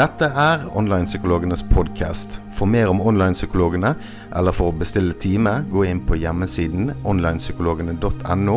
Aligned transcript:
Dette 0.00 0.30
er 0.32 0.62
Online-psykologenes 0.78 1.60
podkast. 1.68 2.38
For 2.56 2.64
mer 2.64 2.88
om 2.88 3.02
online-psykologene, 3.04 3.90
eller 4.32 4.54
for 4.56 4.70
å 4.70 4.76
bestille 4.80 5.12
time, 5.20 5.58
gå 5.68 5.82
inn 5.90 6.00
på 6.08 6.16
hjemmesiden 6.16 6.94
onlinepsykologene.no. 7.04 8.54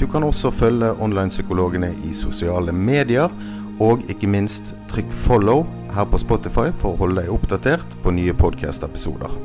Du 0.00 0.06
kan 0.08 0.24
også 0.24 0.48
følge 0.48 0.94
online-psykologene 0.96 1.90
i 2.08 2.14
sosiale 2.16 2.72
medier, 2.72 3.28
og 3.84 4.08
ikke 4.08 4.32
minst 4.32 4.72
trykk 4.88 5.12
'follow' 5.12 5.68
her 5.92 6.08
på 6.08 6.22
Spotify 6.24 6.72
for 6.72 6.94
å 6.94 7.00
holde 7.04 7.20
deg 7.20 7.36
oppdatert 7.36 8.00
på 8.02 8.16
nye 8.16 8.32
podkast-episoder. 8.32 9.36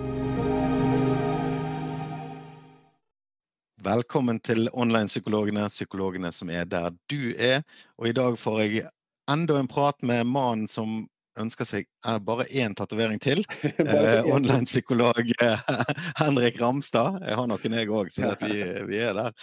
Velkommen 3.83 4.39
til 4.39 4.69
Online-psykologene, 4.71 5.67
psykologene 5.67 6.31
som 6.31 6.49
er 6.49 6.63
der 6.63 6.91
du 7.11 7.35
er. 7.35 7.63
Og 7.97 8.07
i 8.07 8.15
dag 8.15 8.39
får 8.39 8.61
jeg 8.61 8.87
enda 9.27 9.59
en 9.59 9.67
prat 9.67 9.99
med 10.03 10.23
mannen 10.25 10.67
som 10.67 11.03
ønsker 11.39 11.67
seg 11.67 11.87
bare 12.25 12.45
én 12.51 12.75
tatovering 12.77 13.21
til. 13.23 13.43
Eh, 13.93 14.25
Online-psykolog 14.31 15.31
Henrik 16.21 16.59
Ramstad. 16.61 17.19
Jeg 17.25 17.37
har 17.37 17.47
noen 17.49 17.77
jeg 17.77 17.89
òg, 17.91 18.11
så 18.13 18.33
vi, 18.41 18.59
vi, 18.89 18.99
er 19.01 19.17
der. 19.17 19.33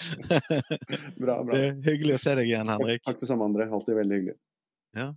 bra, 1.19 1.41
bra. 1.45 1.51
Det 1.53 1.65
er 1.67 1.75
hyggelig 1.85 2.17
å 2.17 2.23
se 2.23 2.37
deg 2.39 2.51
igjen, 2.51 2.71
Henrik. 2.73 3.03
Takk 3.07 3.21
det 3.21 3.29
samme, 3.31 3.49
André. 3.49 3.69
Alltid 3.71 3.99
veldig 3.99 4.21
hyggelig. 4.21 4.39
Ja. 4.97 5.11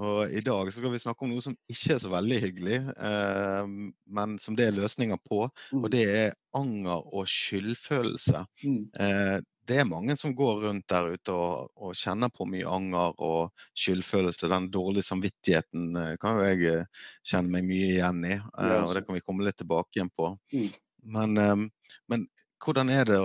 Og 0.00 0.32
I 0.32 0.40
dag 0.44 0.70
så 0.70 0.78
skal 0.78 0.94
vi 0.94 1.02
snakke 1.02 1.26
om 1.26 1.32
noe 1.34 1.44
som 1.44 1.56
ikke 1.68 1.96
er 1.96 2.00
så 2.00 2.10
veldig 2.12 2.38
hyggelig, 2.46 2.78
eh, 3.10 3.72
men 4.16 4.36
som 4.40 4.56
det 4.56 4.70
er 4.70 4.76
løsninger 4.78 5.20
på. 5.28 5.42
Mm. 5.74 5.82
Og 5.82 5.88
det 5.92 6.04
er 6.08 6.36
anger 6.56 7.04
og 7.10 7.28
skyldfølelse. 7.28 8.44
Mm. 8.64 8.82
Eh, 8.96 9.36
det 9.70 9.78
er 9.78 9.86
mange 9.88 10.16
som 10.18 10.34
går 10.34 10.64
rundt 10.64 10.86
der 10.90 11.12
ute 11.14 11.34
og, 11.34 11.70
og, 11.78 11.94
kjenner 11.96 12.30
på 12.34 12.46
mye 12.50 12.66
anger 12.66 13.14
og 13.22 13.64
skyldfølelse. 13.78 14.50
Den 14.50 14.68
dårlige 14.74 15.06
samvittigheten 15.06 15.96
eh, 15.96 16.14
kan 16.20 16.40
jo 16.40 16.46
jeg 16.48 16.64
eh, 16.72 17.04
kjenne 17.30 17.54
meg 17.54 17.68
mye 17.68 17.90
igjen 17.94 18.24
i, 18.26 18.36
eh, 18.36 18.78
og 18.82 18.94
det 18.96 19.04
kan 19.06 19.16
vi 19.16 19.24
komme 19.24 19.46
litt 19.46 19.60
tilbake 19.60 19.98
igjen 19.98 20.10
på. 20.16 20.32
Mm. 20.54 20.70
Men, 21.14 21.70
men, 22.12 22.26
hvordan 22.60 22.90
er 22.92 23.06
det 23.08 23.20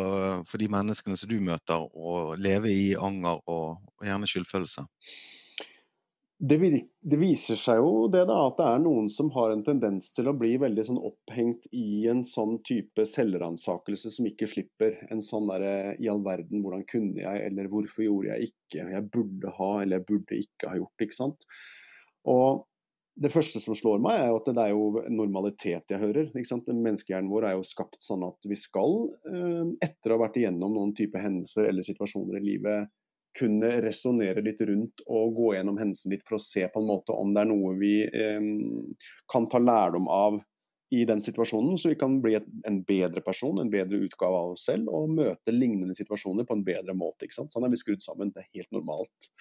for 0.47 0.61
de 0.61 0.69
menneskene 0.71 1.17
som 1.19 1.27
du 1.27 1.41
møter, 1.43 1.81
å 1.91 2.35
leve 2.39 2.71
i 2.71 2.93
anger 2.95 3.41
og, 3.51 3.81
og 3.97 4.07
gjerne 4.07 4.29
skyldfølelse? 4.31 4.85
Det, 6.45 6.57
det, 7.01 7.17
viser 7.17 7.57
seg 7.57 7.79
jo 7.79 8.05
det 8.11 8.25
da, 8.29 8.35
at 8.49 8.57
det 8.59 8.65
er 8.67 8.81
noen 8.83 9.07
som 9.13 9.31
har 9.33 9.53
en 9.53 9.63
tendens 9.65 10.11
til 10.13 10.27
å 10.29 10.35
bli 10.37 10.51
veldig 10.61 10.83
sånn 10.85 10.99
opphengt 10.99 11.65
i 11.73 12.05
en 12.11 12.21
sånn 12.27 12.59
type 12.67 13.05
selvransakelse 13.09 14.11
som 14.13 14.27
ikke 14.29 14.49
slipper. 14.51 14.99
En 15.13 15.23
sånn 15.25 15.47
derre 15.49 15.95
i 15.95 16.09
all 16.11 16.21
verden, 16.25 16.61
hvordan 16.61 16.83
kunne 16.91 17.23
jeg, 17.23 17.41
eller 17.47 17.71
hvorfor 17.71 18.05
gjorde 18.05 18.35
jeg 18.35 18.51
ikke, 18.51 18.85
jeg 18.93 19.07
burde 19.15 19.53
ha, 19.57 19.71
eller 19.81 20.01
jeg 20.01 20.07
burde 20.11 20.41
ikke 20.43 20.69
ha 20.69 20.77
gjort, 20.81 21.05
ikke 21.07 21.17
sant. 21.17 21.47
Og 22.29 22.65
det 23.15 23.31
første 23.31 23.61
som 23.63 23.77
slår 23.77 24.01
meg, 24.03 24.19
er 24.19 24.29
jo 24.29 24.39
at 24.41 24.51
det 24.51 24.65
er 24.65 24.73
jo 24.73 25.05
normalitet 25.15 25.93
jeg 25.93 26.01
hører. 26.01 26.29
ikke 26.33 26.51
sant? 26.51 26.67
Menneskehjernen 26.67 27.31
vår 27.31 27.47
er 27.47 27.55
jo 27.55 27.65
skapt 27.67 28.01
sånn 28.03 28.25
at 28.27 28.49
vi 28.49 28.57
skal, 28.59 29.07
eh, 29.31 29.63
etter 29.87 30.11
å 30.11 30.19
ha 30.19 30.25
vært 30.25 30.41
igjennom 30.41 30.75
noen 30.75 30.93
type 30.97 31.21
hendelser 31.21 31.69
eller 31.69 31.87
situasjoner 31.87 32.41
i 32.41 32.45
livet, 32.49 32.91
kunne 33.35 33.69
resonnere 33.83 34.43
litt 34.45 34.61
rundt 34.67 35.03
og 35.05 35.35
gå 35.37 35.53
gjennom 35.55 35.79
hendelsen 35.81 36.13
litt 36.13 36.25
for 36.27 36.37
å 36.37 36.43
se 36.43 36.65
på 36.71 36.81
en 36.81 36.89
måte 36.89 37.15
om 37.15 37.33
det 37.35 37.43
er 37.43 37.49
noe 37.51 37.73
vi 37.79 37.95
eh, 38.05 38.51
kan 39.31 39.49
ta 39.51 39.61
lærdom 39.61 40.09
av 40.11 40.41
i 40.93 41.05
den 41.05 41.21
situasjonen, 41.21 41.77
så 41.81 41.89
vi 41.89 41.97
kan 41.99 42.19
bli 42.21 42.35
et, 42.37 42.45
en 42.69 42.77
bedre 42.85 43.21
person, 43.25 43.57
en 43.59 43.71
bedre 43.73 43.97
utgave 44.05 44.37
av 44.37 44.53
oss 44.53 44.67
selv, 44.69 44.91
og 44.93 45.15
møte 45.17 45.53
lignende 45.53 45.95
situasjoner 45.97 46.45
på 46.47 46.55
en 46.57 46.65
bedre 46.67 46.93
måte. 46.97 47.25
ikke 47.25 47.39
sant? 47.39 47.53
Sånn 47.53 47.65
er 47.65 47.73
vi 47.73 47.81
skrudd 47.81 48.05
sammen, 48.05 48.31
det 48.35 48.43
er 48.43 48.51
helt 48.59 48.71
normalt. 48.75 49.31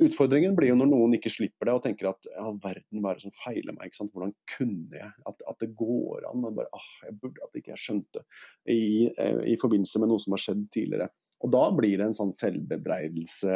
Utfordringen 0.00 0.54
blir 0.56 0.70
jo 0.70 0.78
når 0.80 0.88
noen 0.88 1.14
ikke 1.18 1.32
slipper 1.32 1.68
det 1.68 1.72
og 1.76 1.82
tenker 1.84 2.08
at 2.08 2.28
ja, 2.32 2.46
verden, 2.62 3.02
hva 3.04 3.12
er 3.12 3.34
feiler 3.36 3.74
meg? 3.76 3.90
ikke 3.90 4.00
sant? 4.00 4.12
Hvordan 4.14 4.32
kunne 4.48 4.96
jeg? 4.96 5.10
At, 5.28 5.42
at 5.50 5.60
det 5.60 5.74
går 5.76 6.24
an. 6.30 6.46
Bare, 6.56 6.70
ah, 6.72 6.92
jeg 7.04 7.18
burde 7.20 7.44
at 7.44 7.58
ikke 7.60 7.74
jeg 7.74 7.82
skjønte. 7.82 8.22
I, 8.64 9.10
eh, 9.12 9.42
I 9.52 9.58
forbindelse 9.60 10.00
med 10.00 10.08
noe 10.08 10.22
som 10.22 10.32
har 10.32 10.40
skjedd 10.40 10.64
tidligere. 10.72 11.10
Og 11.40 11.52
da 11.54 11.62
blir 11.72 12.00
det 12.00 12.08
en 12.08 12.16
sånn 12.16 12.32
selvbebreidelse, 12.36 13.52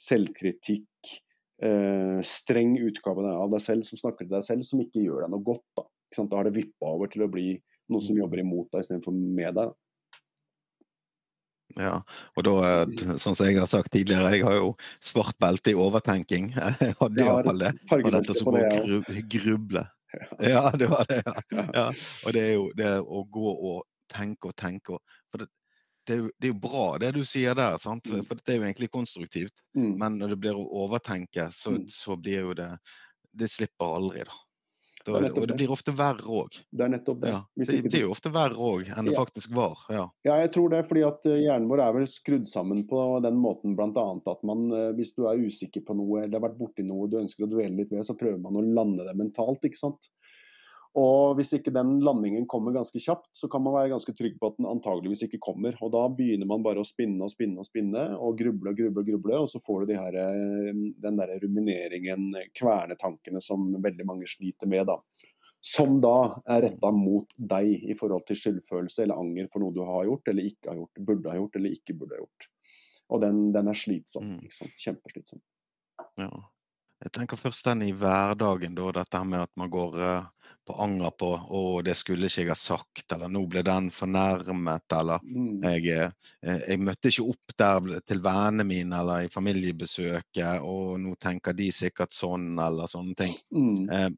selvkritikk, 0.00 1.10
eh, 1.62 2.18
streng 2.26 2.74
utgave 2.82 3.26
av 3.30 3.52
deg 3.52 3.62
selv 3.62 3.86
som 3.86 4.00
snakker 4.00 4.26
til 4.26 4.34
deg 4.34 4.46
selv, 4.46 4.66
som 4.66 4.82
ikke 4.82 5.04
gjør 5.04 5.26
deg 5.26 5.34
noe 5.34 5.46
godt. 5.46 5.66
Da, 5.78 5.86
da 6.24 6.40
har 6.40 6.48
det 6.48 6.56
vippa 6.58 6.90
over 6.90 7.12
til 7.12 7.26
å 7.26 7.30
bli 7.30 7.52
noe 7.90 8.02
som 8.02 8.16
mm. 8.16 8.24
jobber 8.24 8.42
imot 8.42 8.72
deg 8.74 8.84
istedenfor 8.84 9.14
med 9.14 9.54
deg. 9.60 9.78
Ja, 11.78 12.00
og 12.34 12.42
da, 12.46 12.54
eh, 12.66 13.04
sånn 13.22 13.36
som 13.38 13.46
jeg 13.46 13.60
har 13.60 13.70
sagt 13.70 13.92
tidligere, 13.94 14.32
jeg 14.34 14.42
har 14.46 14.56
jo 14.58 14.72
svart 14.98 15.38
belte 15.42 15.70
i 15.70 15.78
overtenking. 15.78 16.50
Jeg 16.82 16.96
hadde 16.98 17.22
iallfall 17.22 17.62
det. 17.62 17.72
Og 18.00 18.10
dette 18.16 18.34
som 18.34 18.50
å 18.50 18.64
gruble. 19.30 19.84
Ja, 20.42 20.64
det 20.74 20.90
var 20.90 21.06
det. 21.06 21.22
Ja. 21.54 21.66
ja. 21.74 21.86
Og 22.26 22.34
det 22.34 22.42
er 22.42 22.52
jo 22.56 22.66
det 22.74 22.92
å 22.98 23.22
gå 23.30 23.54
og 23.54 23.84
tenke 24.10 24.50
og 24.50 24.56
tenke. 24.58 24.98
For 25.30 25.44
det, 25.44 25.50
det, 26.10 26.16
er 26.16 26.22
jo, 26.24 26.30
det, 26.38 26.48
er 26.48 26.50
jo, 26.50 26.58
bra 26.58 26.84
det 26.98 27.14
du 27.14 27.22
sier 27.26 27.54
der, 27.54 27.78
sant? 27.82 28.10
Mm. 28.10 28.26
for 28.26 28.42
det 28.42 28.54
er 28.54 28.60
jo 28.60 28.66
egentlig 28.66 28.90
konstruktivt. 28.90 29.64
Mm. 29.78 29.94
Men 30.02 30.18
når 30.18 30.34
det 30.34 30.42
blir 30.42 30.58
å 30.58 30.68
overtenke, 30.84 31.50
så, 31.54 31.76
mm. 31.76 31.88
så, 31.94 32.18
blir 32.18 32.46
jo 32.50 32.54
det 32.58 32.70
Det 33.30 33.46
slipper 33.46 33.92
aldri, 33.94 34.24
da. 34.26 34.38
da 35.06 35.20
det 35.22 35.28
og 35.38 35.44
det 35.46 35.56
blir 35.60 35.70
ofte 35.70 35.94
verre 35.94 36.26
òg. 36.26 36.56
Det 36.66 36.82
er 36.82 36.90
nettopp 36.96 37.20
det. 37.22 37.30
Ja, 37.30 37.44
det, 37.54 37.66
det, 37.86 38.00
er 38.00 38.02
jo 38.08 38.10
ofte 38.10 38.32
verre 38.34 38.58
òg 38.58 38.90
enn 38.90 39.06
det 39.06 39.14
faktisk 39.14 39.54
var. 39.54 39.78
Ja. 39.86 40.08
ja. 40.26 40.40
jeg 40.42 40.50
tror 40.56 40.74
det. 40.74 40.82
fordi 40.88 41.04
at 41.06 41.30
eh, 41.30 41.44
hjernen 41.44 41.70
vår 41.70 41.84
er 41.84 41.94
vel 42.00 42.10
skrudd 42.10 42.50
sammen 42.50 42.82
på 42.90 43.04
den 43.22 43.38
måten 43.38 43.78
bl.a. 43.78 44.06
at 44.34 44.42
man, 44.50 44.66
eh, 44.74 44.90
hvis 44.98 45.14
du 45.14 45.28
er 45.30 45.46
usikker 45.46 45.86
på 45.86 45.94
noe 45.94 46.24
eller 46.24 46.40
har 46.40 46.48
vært 46.48 46.58
borti 46.58 46.86
noe 46.88 47.06
du 47.06 47.20
ønsker 47.22 47.46
å 47.46 47.52
dvele 47.54 47.76
litt 47.78 47.94
ved, 47.94 48.02
så 48.08 48.18
prøver 48.18 48.42
man 48.42 48.58
å 48.58 48.66
lande 48.66 49.06
det 49.06 49.14
mentalt. 49.20 49.62
ikke 49.70 49.78
sant? 49.78 50.10
Og 50.98 51.36
hvis 51.38 51.52
ikke 51.54 51.70
den 51.70 52.00
landingen 52.02 52.48
kommer 52.50 52.74
ganske 52.74 52.98
kjapt, 52.98 53.28
så 53.36 53.46
kan 53.50 53.62
man 53.62 53.76
være 53.76 53.92
ganske 53.92 54.14
trygg 54.16 54.40
på 54.40 54.48
at 54.50 54.56
den 54.58 54.66
antageligvis 54.66 55.22
ikke 55.28 55.38
kommer. 55.42 55.76
Og 55.86 55.92
da 55.94 56.02
begynner 56.10 56.48
man 56.50 56.64
bare 56.66 56.82
å 56.82 56.86
spinne 56.86 57.22
og 57.22 57.30
spinne 57.30 57.62
og 57.62 57.68
spinne 57.68 58.06
og 58.16 58.38
gruble 58.40 58.72
og 58.72 58.80
gruble, 58.80 59.04
og 59.04 59.10
gruble, 59.12 59.36
og 59.38 59.50
så 59.52 59.60
får 59.62 59.84
du 59.84 59.92
de 59.92 60.00
her, 60.00 60.18
eh, 60.18 60.80
den 61.04 61.20
der 61.20 61.36
rumineringen, 61.44 62.32
kvernetankene 62.58 63.42
som 63.44 63.68
veldig 63.78 64.06
mange 64.08 64.26
sliter 64.26 64.66
med. 64.66 64.88
da. 64.90 64.98
Som 65.62 66.00
da 66.00 66.40
er 66.48 66.64
retta 66.66 66.90
mot 66.90 67.30
deg 67.38 67.84
i 67.86 67.94
forhold 67.94 68.26
til 68.26 68.40
skyldfølelse 68.40 69.04
eller 69.04 69.20
anger 69.20 69.46
for 69.52 69.62
noe 69.62 69.76
du 69.76 69.84
har 69.84 70.08
gjort 70.08 70.32
eller 70.32 70.48
ikke 70.48 70.72
har 70.72 70.80
gjort, 70.80 71.04
burde 71.06 71.30
ha 71.30 71.36
gjort 71.36 71.56
eller 71.60 71.76
ikke 71.76 71.98
burde 72.00 72.16
ha 72.16 72.24
gjort. 72.24 72.48
Og 73.10 73.20
den, 73.20 73.52
den 73.52 73.68
er 73.68 73.78
slitsom. 73.78 74.40
Liksom. 74.42 74.72
Kjempeslitsom. 74.74 75.42
Ja. 76.18 76.32
Jeg 77.00 77.12
tenker 77.12 77.36
først 77.36 77.64
den 77.64 77.86
i 77.86 77.94
hverdagen, 77.96 78.74
da, 78.74 78.90
dette 78.98 79.24
med 79.24 79.44
at 79.44 79.52
man 79.56 79.70
går 79.70 79.94
uh 80.00 80.39
på 80.70 80.82
anger 80.82 81.10
på 81.10 81.30
'Å, 81.50 81.82
det 81.82 81.96
skulle 81.98 82.28
ikke 82.28 82.44
jeg 82.44 82.52
ha 82.52 82.56
sagt', 82.58 83.12
eller 83.14 83.28
'nå 83.28 83.42
ble 83.50 83.62
den 83.66 83.90
fornærmet', 83.90 84.98
eller 85.00 85.20
mm. 85.24 85.62
jeg, 85.64 85.84
jeg, 85.90 86.12
eh, 86.42 86.78
møtte 86.78 87.10
ikke 87.10 87.26
opp 87.32 87.54
der 87.58 88.00
til 88.06 88.22
vennene 88.22 88.66
mine 88.66 89.00
eller 89.02 89.26
i 89.26 89.32
familiebesøket, 89.32 90.62
og 90.62 91.00
nå 91.00 91.14
tenker 91.18 91.56
de 91.56 91.70
sikkert 91.74 92.14
sånn, 92.14 92.52
eller 92.58 92.90
sånne 92.90 93.16
ting. 93.18 93.34
Mm. 93.50 93.90
Eh, 93.90 94.10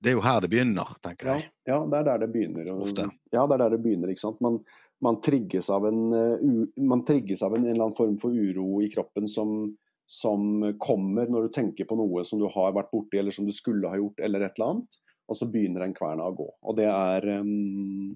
det 0.00 0.12
er 0.12 0.16
jo 0.16 0.24
her 0.24 0.40
det 0.40 0.52
begynner, 0.52 0.94
tenker 1.04 1.34
jeg. 1.34 1.48
Ja, 1.68 1.74
ja 1.74 1.80
det 1.86 1.98
er 1.98 2.08
der 2.08 2.22
det 2.24 2.32
begynner. 2.32 2.70
Og. 2.72 2.88
Ja, 3.32 3.44
det 3.46 3.54
er 3.56 3.64
der 3.64 3.76
det 3.76 3.82
begynner, 3.84 4.12
ikke 4.12 4.26
sant. 4.26 4.40
Man, 4.40 4.62
man 5.04 5.20
trigges 5.24 5.68
av, 5.72 5.84
en, 5.88 6.00
uh, 6.12 6.64
man 6.76 7.04
trigges 7.04 7.42
av 7.44 7.56
en, 7.56 7.66
en, 7.66 7.74
eller 7.74 7.88
annen 7.88 7.98
form 7.98 8.16
for 8.20 8.32
uro 8.32 8.80
i 8.80 8.88
kroppen 8.92 9.28
som, 9.28 9.74
som 10.08 10.72
kommer 10.80 11.28
når 11.28 11.48
du 11.48 11.52
tenker 11.52 11.88
på 11.88 12.00
noe 12.00 12.24
som 12.24 12.40
du 12.40 12.48
har 12.48 12.72
vært 12.76 12.92
borti, 12.92 13.20
eller 13.20 13.32
som 13.32 13.44
du 13.48 13.52
skulle 13.52 13.92
ha 13.92 14.00
gjort, 14.00 14.24
eller 14.24 14.44
et 14.44 14.56
eller 14.56 14.74
annet 14.74 15.00
og 15.30 15.38
så 15.38 15.46
begynner 15.46 15.84
den 15.84 15.94
kverna 15.94 16.26
å 16.26 16.34
gå. 16.34 16.46
Og 16.66 16.76
det 16.78 16.88
er 16.90 17.26
um, 17.38 17.50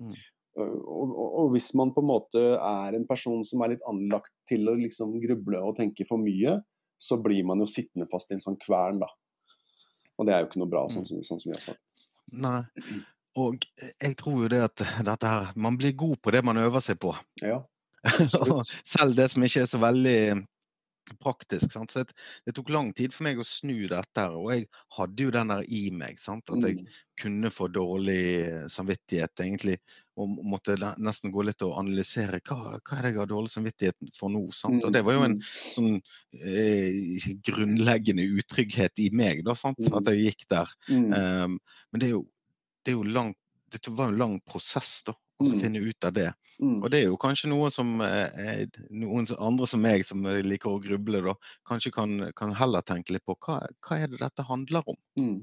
mm. 0.02 0.14
og, 0.58 0.70
og, 0.82 1.26
og, 1.26 1.50
hvis 1.54 1.70
man 1.78 1.92
på 1.94 2.02
en 2.02 2.10
måte 2.10 2.44
er 2.58 2.97
en 2.98 3.06
person 3.06 3.44
som 3.47 3.62
er 3.62 3.75
litt 3.75 3.88
anlagt 3.91 4.34
til 4.50 4.66
å 4.70 4.76
liksom 4.78 5.14
gruble 5.22 5.62
og 5.62 5.76
tenke 5.78 6.06
for 6.08 6.22
mye, 6.22 6.58
så 6.98 7.19
blir 7.22 7.47
man 7.47 7.62
jo 7.62 7.70
sittende 7.70 8.09
fast 8.10 8.33
i 8.33 8.39
en 8.39 8.42
sånn 8.42 8.59
kvern, 8.60 9.03
da. 9.03 9.10
Og 10.18 10.27
det 10.27 10.34
er 10.34 10.42
jo 10.42 10.50
ikke 10.50 10.62
noe 10.62 10.71
bra, 10.71 10.86
sånn 10.91 11.06
mm. 11.06 11.10
som, 11.10 11.27
sånn 11.27 11.42
som 11.42 11.50
vi 11.50 11.56
har 11.56 11.65
sagt. 11.65 12.09
Nei. 12.34 12.62
Og 13.39 13.66
jeg 13.83 14.15
tror 14.18 14.44
jo 14.44 14.50
det 14.50 14.60
at 14.62 14.83
dette 15.04 15.28
her 15.28 15.48
Man 15.59 15.74
blir 15.78 15.92
god 15.98 16.21
på 16.22 16.30
det 16.30 16.44
man 16.47 16.59
øver 16.62 16.83
seg 16.83 17.00
på. 17.03 17.10
Ja. 17.42 17.60
Selv 18.94 19.16
det 19.18 19.30
som 19.33 19.44
ikke 19.47 19.65
er 19.65 19.71
så 19.71 19.80
veldig 19.83 20.18
praktisk. 21.21 21.72
Sant? 21.72 21.91
Så 21.91 22.04
det, 22.04 22.15
det, 22.47 22.54
tok 22.56 22.72
lang 22.72 22.92
tid 22.97 23.15
for 23.15 23.27
meg 23.27 23.41
å 23.41 23.47
snu 23.47 23.86
dette. 23.91 24.24
Og 24.36 24.51
jeg 24.54 24.66
hadde 24.98 25.27
jo 25.27 25.34
den 25.34 25.53
der 25.53 25.66
i 25.68 25.83
meg. 25.95 26.21
Sant? 26.22 26.51
At 26.53 26.65
jeg 26.65 26.80
mm. 26.80 26.97
kunne 27.21 27.53
få 27.54 27.68
dårlig 27.72 28.24
samvittighet 28.72 29.45
egentlig. 29.45 29.78
Og 30.21 30.36
måtte 30.47 30.77
nesten 31.03 31.33
gå 31.34 31.42
litt 31.47 31.62
og 31.66 31.74
analysere 31.80 32.39
hva, 32.47 32.77
hva 32.78 32.98
er 32.98 33.09
det 33.09 33.15
jeg 33.15 33.21
har 33.22 33.30
dårlig 33.33 33.54
samvittighet 33.54 34.12
for 34.18 34.33
nå. 34.33 34.45
Sant? 34.54 34.84
Og 34.86 34.95
det 34.95 35.04
var 35.06 35.18
jo 35.18 35.24
en 35.28 35.39
mm. 35.39 35.48
sånn 35.74 35.97
eh, 36.41 37.30
grunnleggende 37.48 38.27
utrygghet 38.39 39.03
i 39.03 39.10
meg, 39.16 39.42
da, 39.47 39.56
sant? 39.59 39.80
at 39.91 40.12
jeg 40.12 40.30
gikk 40.30 40.47
der. 40.54 40.77
Um, 40.91 41.59
men 41.91 42.03
det 42.03 42.10
er 42.10 42.15
jo, 42.15 42.22
det 42.84 42.95
er 42.95 43.01
jo 43.01 43.09
langt 43.16 43.41
det 43.74 43.91
var 43.91 44.09
en 44.09 44.18
lang 44.18 44.41
prosess 44.41 45.03
da, 45.06 45.15
og 45.41 45.48
så 45.48 45.57
mm. 45.57 45.63
finne 45.65 45.83
ut 45.83 46.07
av 46.07 46.13
det. 46.16 46.28
Mm. 46.63 46.77
Og 46.83 46.91
det 46.92 47.01
er 47.01 47.09
jo 47.09 47.19
kanskje 47.21 47.51
noe 47.51 47.71
som 47.75 47.97
eh, 48.07 48.66
noen 48.95 49.27
andre 49.42 49.66
som 49.71 49.83
meg, 49.83 50.04
som 50.07 50.22
liker 50.22 50.71
å 50.71 50.83
gruble, 50.83 51.25
da, 51.27 51.34
kanskje 51.69 51.95
kan, 51.95 52.21
kan 52.39 52.54
heller 52.54 52.84
tenke 52.86 53.16
litt 53.16 53.27
på 53.27 53.36
hva, 53.47 53.59
hva 53.83 53.98
er 53.98 54.13
det 54.13 54.22
dette 54.22 54.47
handler 54.47 54.86
om? 54.95 55.01
Mm. 55.19 55.42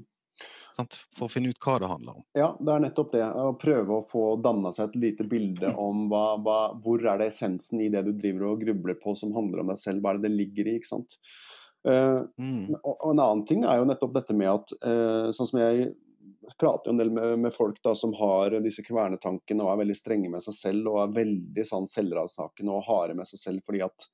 For 0.72 1.26
å 1.26 1.30
finne 1.30 1.52
ut 1.52 1.60
hva 1.60 1.76
det 1.82 1.88
handler 1.90 2.18
om. 2.18 2.24
Ja, 2.38 2.48
det 2.56 2.72
er 2.72 2.84
nettopp 2.86 3.10
det. 3.12 3.24
Å 3.24 3.52
prøve 3.60 3.98
å 3.98 4.04
få 4.08 4.22
danna 4.42 4.72
seg 4.72 4.88
et 4.88 5.00
lite 5.02 5.26
bilde 5.28 5.74
om 5.78 6.06
hva, 6.10 6.38
hva, 6.40 6.58
hvor 6.82 7.02
er 7.04 7.20
det 7.20 7.28
essensen 7.32 7.82
i 7.84 7.90
det 7.92 8.06
du 8.06 8.14
driver 8.16 8.48
og 8.52 8.62
grubler 8.64 8.96
på 9.02 9.12
som 9.18 9.34
handler 9.36 9.62
om 9.62 9.72
deg 9.72 9.82
selv. 9.82 10.00
Hva 10.00 10.14
er 10.14 10.22
det 10.22 10.30
det 10.30 10.38
ligger 10.38 10.70
i? 10.70 10.78
ikke 10.80 10.94
sant? 10.94 11.18
Uh, 11.82 12.22
mm. 12.38 12.78
og, 12.78 13.04
en 13.10 13.18
annen 13.18 13.44
ting 13.44 13.66
er 13.66 13.80
jo 13.80 13.86
nettopp 13.90 14.14
dette 14.14 14.36
med 14.38 14.48
at 14.52 14.72
uh, 14.86 15.28
sånn 15.34 15.48
som 15.50 15.60
jeg 15.60 15.90
prater 16.58 16.90
jo 16.90 16.94
en 16.94 17.00
del 17.00 17.10
med, 17.14 17.38
med 17.38 17.54
folk 17.54 17.80
da, 17.84 17.94
som 17.98 18.12
har 18.18 18.58
disse 18.64 18.84
kvernetankene 18.86 19.64
og 19.64 19.72
er 19.72 19.80
veldig 19.82 19.96
strenge 19.96 20.30
med 20.32 20.44
seg 20.44 20.56
selv 20.58 20.92
og 20.92 21.00
er 21.02 21.16
veldig 21.16 21.64
sånn 21.66 21.88
selvransakende 21.90 22.74
og 22.74 22.86
harde 22.88 23.16
med 23.18 23.28
seg 23.28 23.40
selv. 23.40 23.64
fordi 23.66 23.82
at 23.86 24.08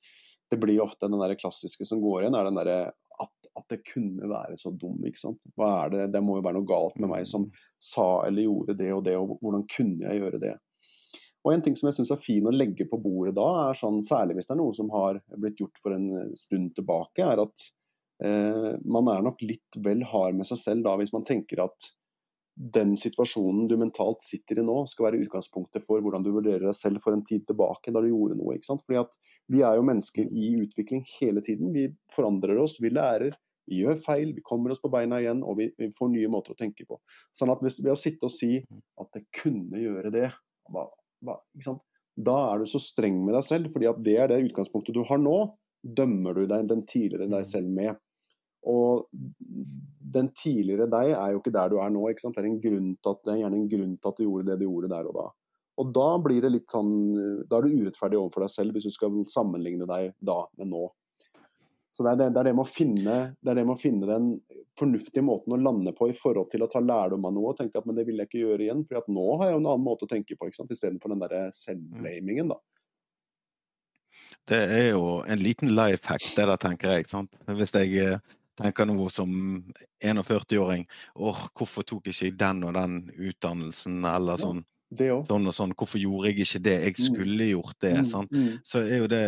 det 0.49 0.57
blir 0.57 0.81
ofte 0.81 1.07
den 1.07 1.21
der 1.21 1.35
klassiske 1.37 1.85
som 1.85 2.01
går 2.01 2.23
igjen, 2.23 2.37
er 2.37 2.47
den 2.47 2.57
derre 2.57 2.79
at, 3.19 3.49
at, 3.53 3.65
det 3.69 3.83
kunne 3.85 4.29
være 4.31 4.57
så 4.57 4.71
dum. 4.71 4.97
ikke 5.05 5.21
sant? 5.21 5.41
Hva 5.59 5.69
er 5.83 5.91
Det 5.93 6.07
Det 6.15 6.21
må 6.23 6.39
jo 6.39 6.45
være 6.45 6.57
noe 6.57 6.69
galt 6.69 6.97
med 6.99 7.11
meg 7.11 7.27
som 7.27 7.49
sa 7.77 8.25
eller 8.25 8.47
gjorde 8.47 8.77
det 8.79 8.89
og 8.95 9.03
det, 9.05 9.15
og 9.19 9.37
hvordan 9.43 9.67
kunne 9.69 10.07
jeg 10.07 10.23
gjøre 10.23 10.41
det? 10.41 10.55
Og 11.45 11.53
En 11.53 11.61
ting 11.63 11.75
som 11.77 11.87
jeg 11.87 11.99
syns 11.99 12.11
er 12.11 12.23
fin 12.23 12.47
å 12.47 12.55
legge 12.55 12.87
på 12.89 12.99
bordet 12.99 13.35
da, 13.37 13.47
er 13.69 13.77
sånn, 13.77 14.01
særlig 14.03 14.37
hvis 14.37 14.49
det 14.49 14.55
er 14.55 14.61
noe 14.61 14.75
som 14.75 14.89
har 14.91 15.21
blitt 15.37 15.61
gjort 15.61 15.79
for 15.83 15.95
en 15.95 16.33
stund 16.37 16.73
tilbake, 16.75 17.23
er 17.23 17.43
at 17.45 17.63
eh, 18.25 18.73
man 18.83 19.07
er 19.11 19.23
nok 19.23 19.43
litt 19.45 19.79
vel 19.85 20.03
hard 20.09 20.35
med 20.39 20.49
seg 20.49 20.59
selv 20.59 20.87
da 20.87 20.97
hvis 20.99 21.13
man 21.15 21.27
tenker 21.27 21.63
at 21.63 21.91
den 22.59 22.95
situasjonen 22.99 23.69
du 23.71 23.77
mentalt 23.79 24.23
sitter 24.23 24.59
i 24.59 24.63
nå, 24.67 24.81
skal 24.91 25.05
være 25.07 25.21
utgangspunktet 25.23 25.85
for 25.85 26.03
hvordan 26.03 26.25
du 26.25 26.33
vurderer 26.35 26.65
deg 26.67 26.75
selv 26.75 26.99
for 27.03 27.15
en 27.15 27.23
tid 27.23 27.45
tilbake, 27.47 27.93
da 27.95 28.01
du 28.03 28.09
gjorde 28.09 28.35
noe. 28.35 28.57
ikke 28.57 28.67
sant? 28.67 28.83
Fordi 28.83 28.99
at 28.99 29.15
Vi 29.47 29.61
er 29.63 29.77
jo 29.79 29.85
mennesker 29.87 30.27
i 30.27 30.49
utvikling 30.59 31.05
hele 31.15 31.41
tiden. 31.45 31.71
Vi 31.73 31.87
forandrer 32.11 32.59
oss, 32.59 32.75
vi 32.83 32.91
lærer. 32.91 33.37
Vi 33.69 33.79
gjør 33.83 34.01
feil, 34.03 34.33
vi 34.35 34.43
kommer 34.43 34.73
oss 34.73 34.81
på 34.83 34.91
beina 34.91 35.21
igjen, 35.21 35.43
og 35.45 35.59
vi, 35.61 35.69
vi 35.77 35.91
får 35.95 36.11
nye 36.11 36.31
måter 36.31 36.55
å 36.55 36.59
tenke 36.59 36.87
på. 36.89 36.99
Sånn 37.31 37.53
at 37.53 37.63
hvis, 37.63 37.79
Ved 37.79 37.93
å 37.93 37.99
sitte 37.99 38.27
og 38.27 38.33
si 38.33 38.57
at 38.59 39.13
det 39.15 39.27
kunne 39.39 39.79
gjøre 39.79 40.11
det, 40.11 40.27
hva, 40.73 40.87
hva, 41.23 41.37
da 42.19 42.37
er 42.49 42.59
du 42.59 42.67
så 42.67 42.81
streng 42.83 43.21
med 43.23 43.37
deg 43.37 43.45
selv. 43.47 43.71
fordi 43.71 43.87
at 43.87 44.03
det 44.03 44.17
er 44.19 44.27
det 44.33 44.43
utgangspunktet 44.49 44.97
du 44.97 45.05
har 45.07 45.21
nå, 45.21 45.37
dømmer 45.79 46.35
du 46.35 46.47
deg 46.49 46.67
den 46.67 46.83
tidligere 46.83 47.29
deg 47.31 47.47
selv 47.47 47.71
med. 47.71 47.95
Og 48.67 49.07
den 50.13 50.31
tidligere 50.35 50.89
deg 50.91 51.13
er 51.13 51.33
jo 51.33 51.41
ikke 51.41 51.53
der 51.55 51.71
du 51.71 51.77
er 51.79 51.91
nå. 51.93 52.07
ikke? 52.09 52.31
Det 52.35 52.43
er, 52.43 52.79
at, 53.11 53.21
det 53.23 53.33
er 53.33 53.41
gjerne 53.43 53.59
en 53.59 53.69
grunn 53.71 53.93
til 53.97 54.11
at 54.11 54.19
du 54.19 54.25
gjorde 54.25 54.49
det 54.49 54.59
du 54.59 54.65
gjorde 54.67 54.91
der 54.91 55.11
og 55.11 55.19
da. 55.19 55.27
Og 55.79 55.91
da 55.95 56.07
blir 56.19 56.43
det 56.43 56.51
litt 56.51 56.71
sånn, 56.71 56.91
da 57.47 57.59
er 57.59 57.67
du 57.67 57.83
urettferdig 57.83 58.19
overfor 58.19 58.43
deg 58.43 58.51
selv 58.51 58.75
hvis 58.75 58.89
du 58.89 58.91
skal 58.91 59.21
sammenligne 59.31 59.87
deg 59.87 60.11
da 60.19 60.41
med 60.59 60.73
nå. 60.73 60.89
Så 61.95 62.03
det 62.05 62.11
er 62.11 62.19
det, 62.19 62.25
det, 62.35 62.41
er 62.41 62.47
det, 62.49 62.55
med, 62.55 62.67
å 62.67 62.69
finne, 62.69 63.15
det 63.39 63.51
er 63.51 63.57
det 63.57 63.63
med 63.65 63.75
å 63.75 63.79
finne 63.79 64.07
den 64.07 64.27
fornuftige 64.79 65.23
måten 65.25 65.55
å 65.55 65.59
lande 65.59 65.91
på 65.95 66.07
i 66.07 66.15
forhold 66.15 66.51
til 66.51 66.63
å 66.63 66.69
ta 66.71 66.79
lærdom 66.83 67.25
av 67.27 67.33
noe 67.35 67.51
og 67.51 67.57
tenke 67.59 67.79
at 67.79 67.87
men 67.87 67.97
det 67.97 68.05
vil 68.07 68.21
jeg 68.21 68.29
ikke 68.29 68.43
gjøre 68.43 68.65
igjen. 68.67 68.83
for 68.87 69.09
nå 69.11 69.25
har 69.39 69.49
jeg 69.49 69.55
jo 69.55 69.61
en 69.63 69.69
annen 69.71 69.87
måte 69.87 70.07
å 70.07 70.11
tenke 70.11 70.37
på 70.37 70.47
ikke 70.47 70.61
sant? 70.61 70.75
istedenfor 70.75 71.11
den 71.11 71.23
der 71.23 71.49
selvblamingen. 71.55 72.53
da. 72.53 72.59
Det 74.49 74.59
er 74.59 74.87
jo 74.91 75.19
en 75.27 75.41
liten 75.41 75.73
life 75.75 76.07
hack, 76.07 76.23
det 76.35 76.45
der, 76.45 76.61
tenker 76.61 76.95
jeg. 76.95 77.09
Sant? 77.09 77.35
Hvis 77.57 77.73
jeg 77.75 77.97
eh, 78.03 78.37
tenker 78.59 78.87
nå 78.89 79.07
som 79.13 79.31
41-åring 80.03 80.85
åh, 81.15 81.45
hvorfor 81.57 81.85
tok 81.87 82.09
ikke 82.11 82.27
jeg 82.27 82.35
den 82.39 82.65
og 82.67 82.75
den 82.77 82.99
utdannelsen, 83.15 84.03
eller 84.07 84.39
sånn. 84.41 84.61
Sånn 84.97 85.45
og 85.45 85.53
sånn. 85.53 85.73
Hvorfor 85.77 86.01
gjorde 86.01 86.31
jeg 86.31 86.45
ikke 86.45 86.63
det? 86.65 86.75
Jeg 86.87 86.95
mm. 86.97 87.01
skulle 87.05 87.49
gjort 87.51 87.79
det. 87.85 87.95
Sant? 88.09 88.31
Mm. 88.33 88.59
Så 88.65 88.81
er 88.81 89.03
jo 89.03 89.09
det 89.11 89.23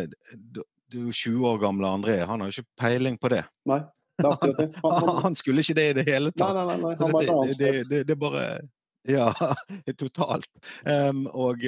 Du 0.51 0.62
er 0.98 1.07
jo 1.07 1.13
20 1.13 1.48
år 1.48 1.60
gamle 1.62 1.88
André, 1.88 2.18
han 2.28 2.42
har 2.42 2.50
jo 2.50 2.60
ikke 2.60 2.81
peiling 2.81 3.18
på 3.22 3.31
det. 3.31 3.44
Nei, 3.69 3.80
det 4.18 4.25
er 4.25 4.31
akkurat 4.36 4.57
det. 4.60 4.69
Han, 4.83 4.95
han, 4.98 5.24
han 5.28 5.39
skulle 5.39 5.63
ikke 5.63 5.78
det 5.78 5.88
i 5.92 5.98
det 6.01 6.07
hele 6.10 6.33
tatt. 6.36 6.56
Nei, 6.57 6.68
nei, 6.68 6.78
nei, 6.81 6.94
han 7.00 7.16
var 7.16 7.24
et 7.24 7.33
annet 7.36 7.56
sted. 7.56 7.78
Det, 7.78 7.89
det, 7.92 8.06
det, 8.10 8.18
er 8.18 8.22
bare 8.25 8.45
ja, 9.16 9.30
totalt. 9.98 10.50
Um, 10.86 11.24
og 11.33 11.63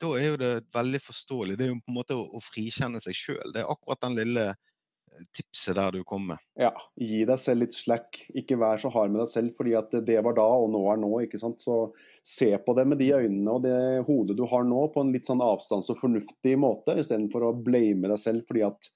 da 0.00 0.10
er 0.18 0.26
jo 0.26 0.40
det 0.40 0.52
veldig 0.76 1.00
forståelig. 1.04 1.56
Det 1.56 1.68
er 1.68 1.70
jo 1.70 1.78
på 1.80 1.92
en 1.92 1.98
måte 2.00 2.16
å, 2.16 2.26
å 2.36 2.42
frikjenne 2.44 3.00
seg 3.04 3.16
sjøl. 3.16 3.54
Det 3.54 3.62
er 3.62 3.70
akkurat 3.72 4.02
den 4.04 4.18
lille 4.18 4.50
tipset 5.36 5.76
der 5.78 5.96
du 5.96 6.02
kom 6.06 6.26
med. 6.30 6.42
Ja, 6.60 6.72
gi 7.00 7.22
deg 7.28 7.40
selv 7.40 7.64
litt 7.64 7.76
slack. 7.76 8.20
Ikke 8.36 8.58
vær 8.60 8.80
så 8.82 8.90
hard 8.94 9.12
med 9.14 9.22
deg 9.22 9.32
selv, 9.32 9.54
fordi 9.58 9.74
at 9.78 9.92
det 10.06 10.18
var 10.24 10.36
da, 10.38 10.46
og 10.46 10.70
nå 10.74 10.82
er 10.92 11.00
nå. 11.02 11.10
ikke 11.24 11.40
sant? 11.40 11.62
Så 11.62 11.90
se 12.26 12.52
på 12.62 12.76
det 12.78 12.86
med 12.90 13.00
de 13.02 13.12
øynene 13.16 13.56
og 13.56 13.66
det 13.66 13.76
hodet 14.08 14.38
du 14.38 14.46
har 14.50 14.66
nå, 14.68 14.86
på 14.94 15.04
en 15.04 15.12
litt 15.14 15.28
sånn 15.28 15.44
avstands- 15.44 15.90
og 15.92 16.00
fornuftig 16.00 16.56
måte, 16.60 16.98
istedenfor 17.00 17.48
å 17.48 17.54
blame 17.56 18.12
deg 18.12 18.20
selv 18.22 18.46
fordi 18.48 18.66
at 18.68 18.90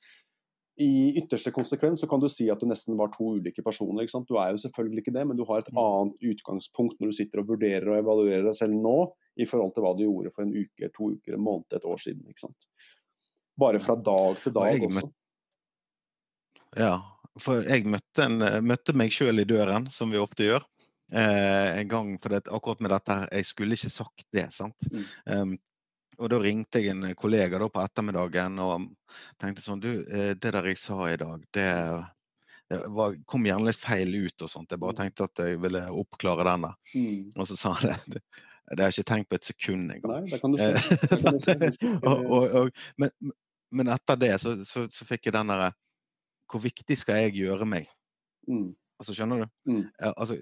i 0.80 1.18
ytterste 1.18 1.50
konsekvens 1.52 2.00
så 2.00 2.08
kan 2.08 2.22
du 2.22 2.28
si 2.32 2.46
at 2.48 2.62
du 2.62 2.64
nesten 2.68 2.96
var 2.96 3.10
to 3.12 3.34
ulike 3.36 3.62
personer. 3.64 4.06
ikke 4.06 4.14
sant? 4.14 4.28
Du 4.30 4.38
er 4.40 4.54
jo 4.54 4.62
selvfølgelig 4.62 5.04
ikke 5.04 5.12
det, 5.12 5.26
men 5.28 5.36
du 5.36 5.44
har 5.48 5.60
et 5.60 5.68
mm. 5.68 5.80
annet 5.82 6.30
utgangspunkt 6.30 6.96
når 7.00 7.12
du 7.12 7.16
sitter 7.18 7.42
og 7.42 7.50
vurderer 7.52 7.90
og 7.90 7.98
evaluerer 7.98 8.46
deg 8.48 8.56
selv 8.56 8.78
nå, 8.80 8.94
i 9.36 9.46
forhold 9.48 9.74
til 9.76 9.84
hva 9.84 9.92
du 9.98 10.06
gjorde 10.06 10.32
for 10.32 10.46
en 10.46 10.54
uke, 10.56 10.88
to 10.94 11.10
uker, 11.18 11.36
en 11.36 11.44
måned, 11.44 11.68
et 11.76 11.84
år 11.84 12.00
siden. 12.00 12.24
ikke 12.32 12.46
sant? 12.46 12.68
Bare 13.60 13.82
fra 13.82 13.98
dag 14.00 14.40
til 14.40 14.56
dag 14.56 14.86
også. 14.88 15.10
Ja, 16.78 16.94
for 17.40 17.64
jeg 17.64 17.86
møtte, 17.88 18.26
en, 18.26 18.44
møtte 18.66 18.94
meg 18.96 19.14
sjøl 19.14 19.42
i 19.42 19.48
døren, 19.48 19.88
som 19.90 20.12
vi 20.12 20.20
ofte 20.20 20.46
gjør. 20.46 20.66
Eh, 21.12 21.78
en 21.80 21.88
gang, 21.88 22.12
for 22.22 22.30
det, 22.30 22.44
akkurat 22.46 22.80
med 22.80 22.92
dette 22.94 23.14
Jeg 23.32 23.46
skulle 23.48 23.74
ikke 23.74 23.90
sagt 23.90 24.26
det. 24.32 24.46
sant? 24.54 24.76
Mm. 24.92 25.06
Um, 25.26 25.56
og 26.20 26.30
da 26.30 26.38
ringte 26.38 26.82
jeg 26.82 26.92
en 26.92 27.08
kollega 27.18 27.58
da 27.58 27.66
på 27.72 27.82
ettermiddagen 27.82 28.60
og 28.62 28.84
tenkte 29.40 29.64
sånn 29.64 29.80
Du, 29.82 29.90
eh, 30.04 30.34
det 30.36 30.52
der 30.54 30.68
jeg 30.70 30.78
sa 30.78 31.08
i 31.08 31.16
dag, 31.18 31.42
det, 31.56 31.66
det 32.70 32.80
var, 32.94 33.16
kom 33.26 33.48
gjerne 33.48 33.70
litt 33.70 33.80
feil 33.80 34.14
ut 34.14 34.44
og 34.44 34.52
sånt. 34.52 34.70
Jeg 34.70 34.82
bare 34.82 34.94
mm. 34.94 35.00
tenkte 35.00 35.26
at 35.26 35.42
jeg 35.42 35.58
ville 35.64 35.82
oppklare 36.04 36.46
den 36.52 36.68
der. 36.68 36.78
Mm. 36.94 37.26
Og 37.34 37.50
så 37.50 37.58
sa 37.58 37.74
han 37.80 38.06
det. 38.14 38.22
Det 38.70 38.84
har 38.84 38.92
jeg 38.92 39.00
ikke 39.00 39.10
tenkt 39.10 39.30
på 39.30 39.38
et 39.40 39.46
sekund 39.48 39.90
engang. 39.96 40.28
Du 40.30 41.40
si. 41.74 41.88
og, 42.06 42.20
og, 42.22 42.44
og, 42.60 42.84
men, 43.02 43.32
men, 43.74 43.90
etter 43.90 44.20
det 44.20 44.36
så, 44.44 44.52
så, 44.68 44.84
så 44.94 45.06
fikk 45.08 45.26
jeg 45.26 45.34
den 45.34 45.50
derre 45.50 45.72
hvor 46.50 46.62
viktig 46.64 46.98
skal 46.98 47.24
jeg 47.24 47.38
gjøre 47.44 47.68
meg? 47.68 47.90
Mm. 48.48 48.72
Altså, 49.00 49.14
skjønner 49.16 49.44
du? 49.44 49.52
Mm. 49.70 49.84
Altså, 50.12 50.36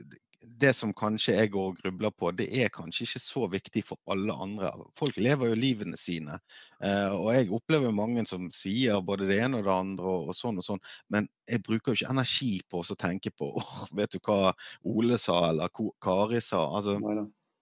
det 0.60 0.70
som 0.76 0.92
kanskje 0.96 1.34
jeg 1.34 1.50
går 1.54 1.72
og 1.72 1.78
grubler 1.82 2.12
på, 2.14 2.30
det 2.34 2.46
er 2.62 2.70
kanskje 2.72 3.04
ikke 3.06 3.22
så 3.22 3.46
viktig 3.50 3.82
for 3.86 3.98
alle 4.10 4.34
andre. 4.34 4.70
Folk 4.98 5.16
lever 5.18 5.50
jo 5.50 5.58
livene 5.58 5.98
sine. 5.98 6.38
Eh, 6.82 7.14
og 7.14 7.32
jeg 7.34 7.50
opplever 7.54 7.94
mange 7.94 8.24
som 8.26 8.46
sier 8.54 9.02
både 9.04 9.28
det 9.30 9.40
ene 9.42 9.60
og 9.60 9.66
det 9.66 9.74
andre 9.74 10.12
og, 10.12 10.30
sånn 10.38 10.60
og 10.60 10.66
sånn, 10.66 10.82
men 11.14 11.28
jeg 11.50 11.62
bruker 11.66 11.92
jo 11.92 12.00
ikke 12.00 12.14
energi 12.14 12.52
på 12.70 12.82
å 12.82 12.98
tenke 12.98 13.34
på 13.34 13.50
åh, 13.60 13.84
vet 13.98 14.14
du 14.14 14.20
hva 14.22 14.54
Ole 14.86 15.18
sa 15.20 15.40
eller 15.50 15.74
Kari 15.74 16.42
sa. 16.44 16.64
Altså, 16.78 16.98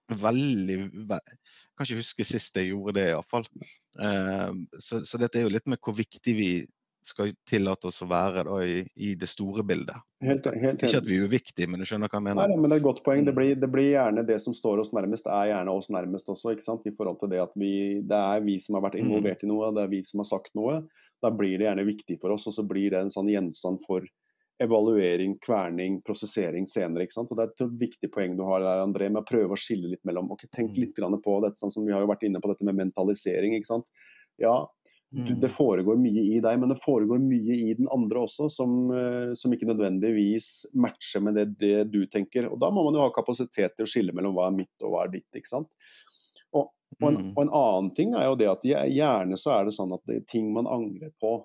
veldig 0.07 0.77
ve 1.09 1.19
Kan 1.77 1.85
ikke 1.85 1.99
huske 1.99 2.25
sist 2.25 2.55
jeg 2.57 2.71
gjorde 2.71 2.95
det, 2.97 3.09
iallfall. 3.11 3.45
Uh, 3.97 4.53
så, 4.81 5.01
så 5.05 5.17
dette 5.21 5.37
er 5.39 5.45
jo 5.45 5.53
litt 5.53 5.67
med 5.69 5.81
hvor 5.83 5.93
viktig 5.97 6.33
vi 6.37 6.49
skal 7.09 7.31
tillate 7.49 7.89
oss 7.89 8.01
å 8.03 8.07
være 8.09 8.43
da, 8.47 8.57
i, 8.65 8.81
i, 8.95 9.13
det 9.19 9.29
store 9.31 9.63
bildet. 9.67 9.97
Helt, 10.25 10.45
helt, 10.59 10.83
Ikke 10.83 11.01
at 11.01 11.07
vi 11.07 11.17
er 11.19 11.27
uviktige, 11.29 11.69
men 11.69 11.81
du 11.81 11.87
skjønner 11.87 12.11
hva 12.11 12.19
jeg 12.19 12.27
mener? 12.27 12.51
Nei, 12.51 12.59
men 12.59 12.71
Det 12.71 12.77
er 12.77 12.83
et 12.83 12.87
godt 12.87 13.03
poeng. 13.05 13.25
Det 13.25 13.33
mm. 13.33 13.39
blir, 13.39 13.55
det 13.61 13.71
blir, 13.73 13.89
gjerne 13.93 14.25
det 14.27 14.37
som 14.43 14.55
står 14.57 14.83
oss 14.83 14.93
nærmest, 14.95 15.29
er 15.31 15.51
gjerne 15.51 15.73
oss 15.73 15.91
nærmest 15.93 16.29
også. 16.33 16.53
ikke 16.55 16.67
sant? 16.67 16.87
I 16.89 16.95
forhold 16.97 17.19
til 17.21 17.33
Det 17.33 17.41
at 17.43 17.57
vi, 17.59 17.73
det 18.05 18.21
er 18.35 18.45
vi 18.45 18.59
som 18.63 18.77
har 18.77 18.87
vært 18.87 18.99
mm. 18.99 19.03
involvert 19.05 19.43
i 19.43 19.51
noe, 19.51 19.73
det 19.75 19.83
er 19.85 19.91
vi 19.95 20.03
som 20.07 20.23
har 20.23 20.29
sagt 20.29 20.53
noe. 20.59 20.79
Da 21.23 21.33
blir 21.33 21.57
det 21.57 21.69
gjerne 21.69 21.87
viktig 21.87 22.19
for 22.21 22.35
oss, 22.35 22.47
og 22.49 22.57
så 22.57 22.65
blir 22.67 22.93
det 22.93 23.03
en 23.03 23.13
sånn 23.13 23.31
gjenstand 23.33 23.81
for 23.85 24.05
evaluering, 24.63 25.35
kverning, 25.43 25.99
prosessering 26.05 26.65
senere. 26.69 27.05
ikke 27.05 27.17
sant? 27.19 27.31
Og 27.31 27.37
Det 27.37 27.45
er 27.45 27.53
et 27.53 27.79
viktig 27.81 28.09
poeng 28.13 28.37
du 28.37 28.43
har 28.47 28.63
der, 28.63 28.83
André, 28.85 29.09
med 29.11 29.21
å 29.21 29.27
prøve 29.27 29.53
å 29.53 29.59
skille 29.59 29.91
litt 29.93 30.03
mellom 30.07 30.31
ok, 30.33 30.47
Tenk 30.49 30.73
mm. 30.73 30.79
litt 30.81 30.97
på 30.97 31.39
dette, 31.45 31.59
sånn 31.61 31.73
som 31.73 31.85
vi 31.85 31.93
har 31.93 32.01
jo 32.01 32.09
vært 32.09 32.25
inne 32.25 32.41
på 32.41 32.49
dette 32.49 32.65
med 32.65 32.79
mentalisering. 32.79 33.53
ikke 33.57 33.69
sant? 33.69 33.91
Ja, 34.41 34.65
du, 35.09 35.33
det 35.39 35.49
foregår 35.53 35.95
mye 35.99 36.23
i 36.35 36.39
deg, 36.43 36.57
men 36.59 36.71
det 36.71 36.79
foregår 36.83 37.19
mye 37.23 37.55
i 37.55 37.73
den 37.77 37.87
andre 37.93 38.25
også, 38.25 38.49
som, 38.51 38.73
uh, 38.91 39.31
som 39.39 39.53
ikke 39.55 39.69
nødvendigvis 39.69 40.67
matcher 40.75 41.23
med 41.23 41.37
det, 41.39 41.45
det, 41.61 41.75
du 41.93 42.01
tenker. 42.11 42.49
Og 42.51 42.59
Da 42.59 42.69
må 42.73 42.83
man 42.83 42.97
jo 42.97 43.05
ha 43.05 43.13
kapasitet 43.15 43.77
til 43.77 43.87
å 43.87 43.89
skille 43.89 44.15
mellom 44.15 44.35
hva 44.35 44.49
er 44.49 44.57
mitt 44.57 44.83
og 44.83 44.93
hva 44.93 45.05
er 45.05 45.13
ditt. 45.15 45.29
ikke 45.31 45.53
sant? 45.53 45.71
Og, 46.51 46.67
og, 46.99 47.05
en, 47.07 47.21
mm. 47.21 47.29
og 47.35 47.43
en, 47.45 47.53
annen 47.61 47.93
ting 47.95 48.17
er 48.17 48.27
jo 48.27 48.39
det 48.39 48.49
at 48.51 48.67
gjerne 48.67 49.39
så 49.39 49.55
er 49.55 49.69
det 49.69 49.77
sånn 49.77 49.95
at 49.95 50.03
det, 50.11 50.25
ting 50.27 50.51
man 50.55 50.67
angrer 50.67 51.15
på, 51.23 51.37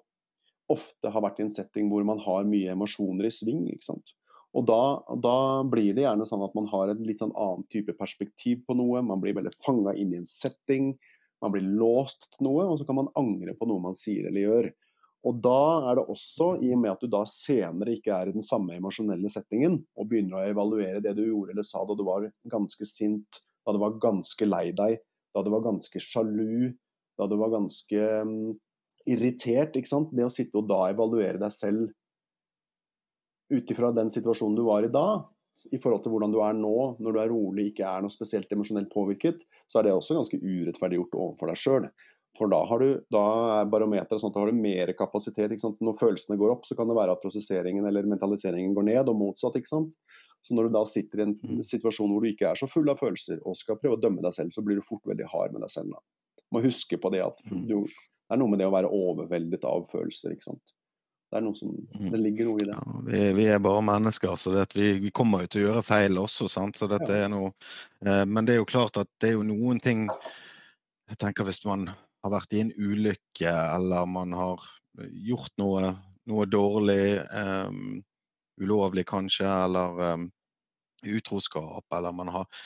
ofte 0.72 1.10
har 1.12 1.22
vært 1.22 1.38
i 1.42 1.46
en 1.46 1.54
setting 1.54 1.88
hvor 1.92 2.04
man 2.06 2.20
har 2.22 2.48
mye 2.48 2.74
emosjoner 2.74 3.28
i 3.28 3.34
sving. 3.34 3.66
ikke 3.70 3.92
sant? 3.92 4.14
Og 4.52 4.66
da, 4.68 4.82
da, 5.22 5.36
blir 5.64 5.94
det 5.96 6.04
gjerne 6.04 6.26
sånn 6.28 6.44
at 6.44 6.54
man 6.56 6.66
har 6.68 6.92
en 6.92 7.06
litt 7.06 7.22
sånn 7.22 7.32
annen 7.32 7.64
type 7.72 7.94
perspektiv 7.96 8.66
på 8.66 8.76
noe. 8.76 9.00
Man 9.06 9.22
blir 9.22 9.36
veldig 9.38 9.54
fanga 9.62 9.94
inn 9.96 10.12
i 10.12 10.20
en 10.20 10.28
setting. 10.28 10.90
Man 11.42 11.54
blir 11.54 11.66
låst 11.66 12.28
til 12.30 12.46
noe, 12.46 12.68
og 12.70 12.78
så 12.80 12.86
kan 12.88 13.00
man 13.00 13.12
angre 13.18 13.54
på 13.58 13.66
noe 13.68 13.82
man 13.82 13.98
sier 13.98 14.28
eller 14.28 14.46
gjør. 14.46 14.68
Og 15.28 15.38
da 15.38 15.62
er 15.90 15.98
det 15.98 16.04
også, 16.10 16.48
i 16.66 16.72
og 16.74 16.80
med 16.82 16.92
at 16.94 17.02
du 17.02 17.10
da 17.10 17.22
senere 17.30 17.94
ikke 17.94 18.14
er 18.14 18.30
i 18.30 18.34
den 18.34 18.42
samme 18.42 18.74
emosjonelle 18.74 19.30
settingen, 19.30 19.78
og 19.94 20.08
begynner 20.10 20.40
å 20.40 20.50
evaluere 20.50 21.02
det 21.04 21.14
du 21.18 21.22
gjorde 21.28 21.54
eller 21.54 21.66
sa 21.66 21.84
da 21.86 21.94
du 21.98 22.02
var 22.06 22.26
ganske 22.50 22.86
sint, 22.88 23.42
da 23.62 23.74
du 23.74 23.78
var 23.82 24.00
ganske 24.02 24.48
lei 24.48 24.70
deg, 24.74 24.98
da 25.32 25.44
du 25.44 25.50
var 25.54 25.62
ganske 25.64 26.02
sjalu, 26.02 26.72
da 27.18 27.28
du 27.30 27.36
var 27.38 27.52
ganske 27.54 28.08
um, 28.26 28.54
irritert. 29.06 29.78
ikke 29.78 29.90
sant? 29.90 30.10
Det 30.14 30.26
å 30.26 30.32
sitte 30.32 30.58
og 30.58 30.66
da 30.70 30.88
evaluere 30.90 31.38
deg 31.38 31.54
selv 31.54 31.92
ut 33.52 33.70
ifra 33.70 33.92
den 33.94 34.10
situasjonen 34.10 34.56
du 34.58 34.64
var 34.66 34.86
i 34.86 34.90
da, 34.90 35.22
i 35.72 35.78
forhold 35.80 36.02
til 36.04 36.14
hvordan 36.14 36.32
du 36.32 36.40
er 36.44 36.56
nå, 36.56 36.76
når 37.02 37.14
du 37.14 37.20
er 37.20 37.30
rolig, 37.32 37.68
ikke 37.70 37.84
er 37.88 38.02
noe 38.04 38.12
spesielt 38.12 38.50
emosjonelt 38.54 38.90
påvirket, 38.92 39.44
så 39.70 39.80
er 39.80 39.88
det 39.88 39.94
også 39.96 40.16
ganske 40.16 40.40
urettferdig 40.40 41.00
gjort 41.00 41.18
overfor 41.18 41.52
deg 41.52 41.60
sjøl. 41.60 41.88
For 42.38 42.48
da, 42.48 42.62
har 42.64 42.80
du, 42.80 42.92
da 43.12 43.22
er 43.58 43.68
barometeret 43.68 44.22
sånn 44.22 44.32
at 44.32 44.36
da 44.38 44.42
har 44.46 44.52
du 44.52 44.60
mer 44.64 44.94
kapasitet. 44.96 45.52
Når 45.52 45.98
følelsene 45.98 46.38
går 46.40 46.54
opp, 46.54 46.62
så 46.64 46.76
kan 46.78 46.88
det 46.88 46.96
være 46.96 47.12
at 47.12 47.20
prosesseringen 47.20 47.84
eller 47.88 48.08
mentaliseringen 48.08 48.72
går 48.76 48.86
ned, 48.88 49.10
og 49.12 49.18
motsatt. 49.20 49.58
ikke 49.60 49.68
sant? 49.68 49.92
Så 50.42 50.56
når 50.56 50.66
du 50.70 50.78
da 50.78 50.82
sitter 50.88 51.20
i 51.20 51.26
en 51.26 51.34
mm. 51.36 51.60
situasjon 51.68 52.10
hvor 52.10 52.24
du 52.24 52.30
ikke 52.32 52.48
er 52.48 52.58
så 52.58 52.66
full 52.70 52.88
av 52.90 53.02
følelser, 53.02 53.42
og 53.44 53.58
skal 53.58 53.76
prøve 53.78 53.98
å 53.98 54.02
dømme 54.02 54.24
deg 54.24 54.34
selv, 54.38 54.54
så 54.56 54.64
blir 54.64 54.80
du 54.80 54.86
fort 54.86 55.04
veldig 55.06 55.28
hard 55.30 55.52
med 55.52 55.66
deg 55.66 55.74
selv. 55.74 55.92
da. 55.92 56.40
Du 56.40 56.56
må 56.56 56.64
huske 56.64 56.98
på 56.98 57.12
det 57.12 57.20
at 57.26 57.44
mm. 57.52 57.66
du, 57.68 57.76
det 57.84 58.32
er 58.32 58.40
noe 58.40 58.54
med 58.54 58.64
det 58.64 58.70
å 58.70 58.74
være 58.74 58.90
overveldet 58.96 59.68
av 59.68 59.84
følelser. 59.92 60.32
ikke 60.32 60.48
sant? 60.48 60.74
Det 61.32 61.54
som, 61.56 61.68
mm. 61.94 62.10
det 62.12 62.18
ligger 62.20 62.48
noe 62.50 62.60
i 62.60 62.66
det. 62.68 62.76
Ja, 62.76 62.98
vi, 63.06 63.20
vi, 63.38 63.44
er 63.48 63.60
bare 63.64 63.80
mennesker, 63.88 64.34
så 64.36 64.52
det, 64.52 64.66
vi, 64.76 64.92
vi, 65.00 65.12
kommer 65.16 65.46
jo 65.46 65.52
til 65.52 65.62
å 65.62 65.68
gjøre 65.70 65.84
feil 65.86 66.20
også. 66.20 66.48
sant? 66.52 66.76
Så 66.76 66.88
dette 66.90 67.08
ja. 67.08 67.24
er 67.24 67.32
noe, 67.32 67.54
eh, 68.04 68.24
Men 68.28 68.44
det 68.44 68.56
er 68.56 68.60
jo 68.60 68.68
klart 68.68 69.00
at 69.00 69.08
det 69.22 69.30
er 69.30 69.38
jo 69.38 69.46
noen 69.48 69.80
ting 69.80 70.04
jeg 71.08 71.18
tenker 71.20 71.44
Hvis 71.48 71.62
man 71.64 71.88
har 71.88 72.34
vært 72.36 72.52
i 72.52 72.60
en 72.62 72.72
ulykke 72.76 73.48
eller 73.48 74.06
man 74.08 74.36
har 74.36 74.62
gjort 75.00 75.52
noe, 75.60 75.94
noe 76.28 76.46
dårlig, 76.46 77.16
eh, 77.24 77.80
ulovlig 78.60 79.06
kanskje, 79.08 79.48
eller 79.48 80.04
eh, 80.06 80.28
utroskap, 81.16 81.86
eller 81.96 82.12
man 82.12 82.28
har 82.32 82.62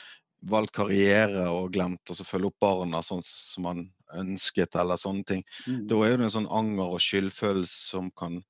valgt 0.47 0.75
karriere 0.75 1.47
og 1.49 1.71
glemt 1.73 2.11
å 2.11 2.19
følge 2.19 2.51
opp 2.51 2.59
barna 2.61 3.01
sånn 3.03 3.23
som 3.25 3.65
man 3.65 3.87
ønsket, 4.19 4.75
eller 4.75 4.99
sånne 4.99 5.25
ting. 5.27 5.47
Mm. 5.65 5.81
Da 5.89 6.03
er 6.05 6.19
det 6.19 6.27
en 6.27 6.35
sånn 6.35 6.51
anger 6.53 6.97
og 6.97 7.03
skyldfølelse 7.03 7.95
som 7.95 8.11
kan 8.19 8.41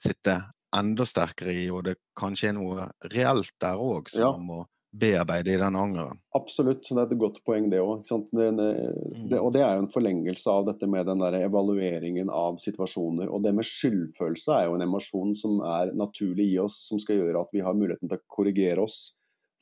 sitte 0.00 0.40
enda 0.76 1.06
sterkere 1.06 1.54
i, 1.54 1.70
og 1.72 1.84
det 1.88 1.98
kanskje 2.18 2.52
er 2.52 2.58
noe 2.58 2.90
reelt 3.10 3.54
der 3.62 3.80
òg 3.80 4.10
som 4.12 4.22
ja. 4.22 4.34
man 4.36 4.46
må 4.46 4.60
bearbeide 4.90 5.52
i 5.54 5.58
den 5.58 5.76
angeren. 5.78 6.18
Absolutt, 6.34 6.82
det 6.82 6.98
er 6.98 7.04
et 7.06 7.20
godt 7.20 7.38
poeng 7.46 7.68
det 7.70 7.78
òg. 7.82 8.08
Mm. 8.10 9.36
Og 9.38 9.52
det 9.54 9.62
er 9.62 9.76
jo 9.76 9.84
en 9.84 9.92
forlengelse 9.92 10.50
av 10.50 10.66
dette 10.66 10.88
med 10.90 11.06
den 11.06 11.22
der 11.22 11.38
evalueringen 11.44 12.30
av 12.34 12.58
situasjoner. 12.62 13.30
Og 13.30 13.44
det 13.44 13.54
med 13.54 13.66
skyldfølelse 13.66 14.56
er 14.56 14.66
jo 14.66 14.76
en 14.78 14.86
emosjon 14.88 15.34
som 15.38 15.60
er 15.62 15.94
naturlig 15.98 16.50
i 16.54 16.58
oss, 16.62 16.80
som 16.88 16.98
skal 17.02 17.22
gjøre 17.22 17.44
at 17.44 17.54
vi 17.54 17.62
har 17.66 17.78
muligheten 17.78 18.10
til 18.10 18.18
å 18.18 18.34
korrigere 18.34 18.82
oss 18.82 19.00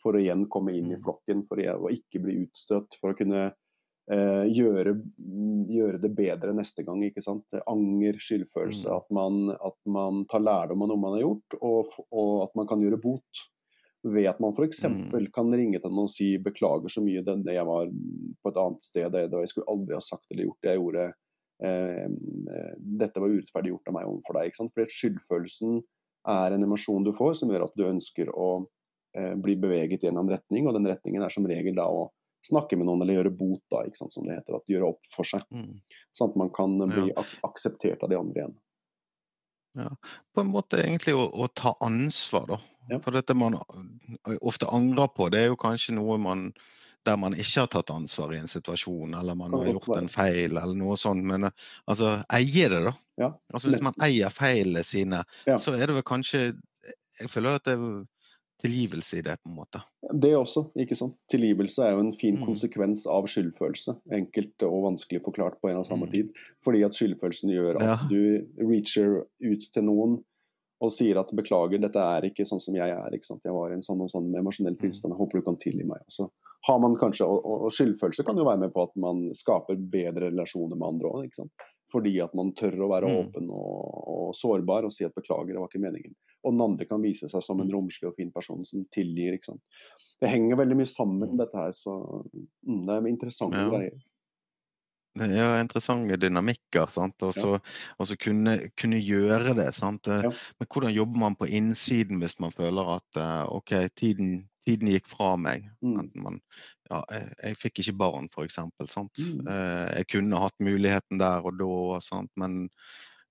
for 0.00 0.16
å 0.16 0.22
igjen 0.22 0.46
komme 0.48 0.76
inn 0.78 0.92
i 0.94 0.96
mm. 0.96 1.04
flokken, 1.04 1.44
for 1.48 1.60
å 1.60 1.92
ikke 1.92 2.22
bli 2.24 2.40
utstøtt, 2.46 2.96
for 3.00 3.12
å 3.12 3.18
kunne 3.18 3.50
gjøre, 4.08 4.94
gjøre, 5.68 5.98
det 6.00 6.10
bedre 6.16 6.54
neste 6.56 6.84
gang. 6.86 7.02
ikke 7.04 7.20
sant? 7.20 7.52
Anger, 7.68 8.16
skyldfølelse. 8.24 8.88
Mm. 8.88 8.94
At, 8.96 9.10
man, 9.12 9.38
at, 9.52 9.76
man, 9.84 10.22
tar 10.30 10.40
lærdom 10.40 10.86
av 10.86 10.90
noe 10.92 11.02
man 11.02 11.16
har 11.18 11.26
gjort, 11.26 11.56
og, 11.60 11.94
og 12.08 12.32
at 12.46 12.56
man 12.56 12.70
kan 12.70 12.84
gjøre 12.84 13.00
bot. 13.02 13.42
Ved 14.08 14.28
at 14.30 14.40
man 14.40 14.54
f.eks. 14.54 14.84
Mm. 14.88 15.28
kan 15.34 15.52
ringe 15.52 15.80
til 15.82 15.92
noen 15.92 16.06
og 16.06 16.12
si 16.14 16.30
'beklager 16.38 16.92
så 16.92 17.02
mye, 17.04 17.24
det, 17.26 17.54
jeg 17.56 17.66
var 17.66 17.88
på 17.90 18.52
et 18.52 18.60
annet 18.62 18.84
sted, 18.84 19.10
det, 19.12 19.26
jeg 19.28 19.52
skulle 19.52 19.72
aldri 19.72 19.98
ha 19.98 20.02
sagt 20.04 20.30
eller 20.30 20.48
gjort 20.48 20.62
det 20.62 20.72
jeg 20.72 20.82
gjorde'. 20.82 21.08
Eh, 21.64 22.04
eh, 22.06 22.74
dette 22.78 23.20
var 23.20 23.32
urettferdig 23.34 23.72
gjort 23.72 23.90
av 23.90 23.96
meg 23.96 24.08
overfor 24.08 24.38
deg. 24.38 24.50
ikke 24.50 24.60
sant? 24.60 24.74
Fordi 24.74 24.94
Skyldfølelsen 24.94 25.80
er 26.28 26.54
en 26.54 26.66
emosjon 26.66 27.06
du 27.06 27.10
får 27.14 27.40
som 27.40 27.50
gjør 27.50 27.66
at 27.66 27.74
du 27.78 27.88
ønsker 27.88 28.30
å 28.30 28.50
eh, 29.18 29.34
bli 29.34 29.56
beveget 29.58 30.04
i 30.04 30.10
en 30.10 30.20
annen 30.20 30.36
retning, 30.36 30.68
og 30.68 30.76
den 30.78 30.86
retningen 30.86 31.24
er 31.24 31.34
som 31.34 31.46
regel 31.48 31.74
da 31.78 31.88
å 31.90 32.08
snakke 32.46 32.78
med 32.78 32.88
noen 32.88 33.02
eller 33.02 33.18
gjøre 33.18 33.34
bot, 33.34 33.62
da, 33.72 33.82
ikke 33.86 34.00
sant, 34.00 34.14
som 34.14 34.26
det 34.28 34.38
heter. 34.38 34.58
At 34.58 34.70
gjøre 34.70 34.92
opp 34.94 35.12
for 35.12 35.28
seg. 35.28 35.44
Mm. 35.54 35.78
Sånn 36.14 36.32
at 36.32 36.40
man 36.40 36.50
kan 36.54 36.78
bli 36.84 37.10
ja. 37.10 37.20
ak 37.20 37.36
akseptert 37.50 38.04
av 38.04 38.12
de 38.12 38.18
andre 38.18 38.42
igjen. 38.44 38.56
Ja, 39.78 39.92
På 40.34 40.42
en 40.42 40.50
måte 40.50 40.80
egentlig 40.80 41.14
å, 41.14 41.28
å 41.28 41.46
ta 41.54 41.74
ansvar, 41.84 42.48
da. 42.50 42.58
Ja. 42.88 42.98
For 43.04 43.14
dette 43.14 43.36
man 43.36 43.58
ofte 44.40 44.68
angrer 44.72 45.10
på, 45.12 45.28
det 45.32 45.44
er 45.44 45.50
jo 45.52 45.58
kanskje 45.60 45.98
noe 45.98 46.16
man 46.22 46.48
der 47.06 47.16
man 47.20 47.36
ikke 47.36 47.62
har 47.62 47.70
tatt 47.72 47.92
ansvar 47.94 48.32
i 48.34 48.40
en 48.40 48.50
situasjon, 48.50 49.14
eller 49.16 49.36
man 49.38 49.54
har 49.54 49.70
gjort 49.70 49.92
en 49.96 50.10
feil, 50.12 50.56
eller 50.56 50.74
noe 50.76 50.96
sånt. 51.00 51.24
Men 51.24 51.48
altså, 51.48 52.18
eie 52.34 52.68
det, 52.68 52.80
da. 52.84 52.94
Ja. 53.20 53.30
Altså, 53.52 53.70
hvis 53.70 53.84
man 53.84 53.96
eier 54.04 54.34
feilene 54.34 54.84
sine, 54.84 55.22
så 55.46 55.76
er 55.76 55.86
det 55.86 56.00
vel 56.00 56.06
kanskje 56.06 56.50
Jeg 57.18 57.32
føler 57.32 57.56
at 57.58 57.64
det 57.66 57.72
er 57.74 57.80
tilgivelse 58.62 59.18
i 59.18 59.24
det, 59.26 59.36
på 59.42 59.50
en 59.50 59.58
måte. 59.58 59.82
Det 60.12 60.32
også, 60.36 60.64
ikke 60.78 60.96
sant. 60.98 61.16
Tilgivelse 61.30 61.84
er 61.84 61.94
jo 61.94 62.04
en 62.04 62.14
fin 62.16 62.38
mm. 62.38 62.44
konsekvens 62.46 63.04
av 63.10 63.28
skyldfølelse. 63.30 63.94
Enkelt 64.18 64.66
og 64.66 64.86
vanskelig 64.88 65.22
forklart 65.26 65.60
på 65.62 65.70
en 65.70 65.80
og 65.82 65.86
samme 65.88 66.08
mm. 66.08 66.14
tid. 66.14 66.32
Fordi 66.64 66.82
at 66.86 66.98
skyldfølelsen 66.98 67.54
gjør 67.54 67.78
at 67.78 67.86
ja. 67.86 67.98
du 68.10 68.66
reacher 68.66 69.20
ut 69.22 69.70
til 69.74 69.86
noen 69.86 70.18
og 70.78 70.92
sier 70.94 71.18
at 71.18 71.30
'beklager, 71.34 71.80
dette 71.82 71.98
er 71.98 72.28
ikke 72.28 72.46
sånn 72.46 72.60
som 72.62 72.76
jeg 72.76 72.90
er'. 72.94 73.14
ikke 73.14 73.26
sant? 73.26 73.42
'Jeg 73.44 73.54
var 73.54 73.70
i 73.70 73.74
en 73.74 73.82
sånn 73.82 74.02
og 74.04 74.10
sånn 74.12 74.28
emosjonell 74.38 74.76
mm. 74.76 74.82
tilstand, 74.84 75.14
jeg 75.14 75.18
håper 75.18 75.40
du 75.40 75.46
kan 75.48 75.58
tilgi 75.58 75.86
meg'. 75.86 76.04
Så 76.06 76.28
har 76.68 76.78
man 76.82 76.94
kanskje, 76.98 77.26
og, 77.26 77.42
og, 77.46 77.72
skyldfølelse 77.74 78.24
kan 78.26 78.38
jo 78.38 78.46
være 78.46 78.62
med 78.64 78.72
på 78.74 78.84
at 78.86 78.94
man 78.98 79.28
skaper 79.34 79.78
bedre 79.78 80.30
relasjoner 80.30 80.78
med 80.78 80.88
andre 80.88 81.10
òg. 81.10 81.42
Fordi 81.88 82.18
at 82.20 82.34
man 82.36 82.50
tør 82.56 82.84
å 82.84 82.90
være 82.90 83.08
mm. 83.08 83.18
åpen 83.22 83.52
og, 83.52 84.00
og, 84.12 84.24
sårbar 84.36 84.88
og 84.88 84.92
si 84.92 85.06
at 85.06 85.14
'beklager, 85.16 85.54
det 85.54 85.62
var 85.62 85.70
ikke 85.70 85.84
meningen' 85.86 86.16
og 86.46 86.54
den 86.54 86.62
andre 86.62 86.86
kan 86.86 87.02
vise 87.02 87.28
seg 87.30 87.42
som 87.44 87.58
en 87.58 87.66
mm. 87.66 87.72
romslig 87.74 88.08
og 88.08 88.14
fin 88.18 88.30
person 88.32 88.62
som 88.66 88.84
tilgir. 88.94 89.34
ikke 89.36 89.50
sant? 89.50 89.80
Det 90.22 90.30
henger 90.30 90.60
veldig 90.60 90.76
mye 90.78 90.90
sammen, 90.90 91.32
mm. 91.32 91.40
dette 91.40 91.58
her, 91.58 91.74
så 91.74 91.96
mm, 92.30 92.84
det 92.86 92.94
er 92.94 93.08
interessante 93.10 93.64
ja. 93.64 93.72
greier. 93.72 93.98
Ja, 95.18 95.48
interessante 95.58 96.16
dynamikker. 96.20 96.86
sant? 96.94 97.18
Og 97.26 97.34
så 97.34 97.56
ja. 97.58 98.18
kunne, 98.22 98.58
kunne, 98.78 99.00
gjøre 99.02 99.56
det. 99.58 99.72
sant? 99.74 100.06
Ja. 100.06 100.30
Men 100.60 100.70
hvordan 100.70 100.94
jobber 100.94 101.24
man 101.24 101.36
på 101.38 101.48
innsiden 101.50 102.22
hvis 102.22 102.38
man 102.38 102.54
føler 102.54 102.94
at 102.98 103.18
eh, 103.18 103.42
OK, 103.50 103.74
tiden, 103.98 104.44
tiden 104.68 104.92
gikk 104.92 105.10
fra 105.10 105.32
meg. 105.40 105.66
Mm. 105.82 106.12
Man, 106.22 106.38
ja, 106.88 107.02
jeg, 107.12 107.28
jeg, 107.42 107.58
fikk 107.60 107.82
ikke 107.82 107.96
barn, 108.00 108.30
f.eks. 108.32 108.58
Mm. 108.62 109.44
Eh, 109.44 109.86
jeg 110.00 110.08
kunne 110.14 110.40
hatt 110.42 110.56
muligheten 110.64 111.20
der 111.20 111.44
og 111.46 111.58
da, 111.60 112.00
sant? 112.04 112.32
men 112.40 112.64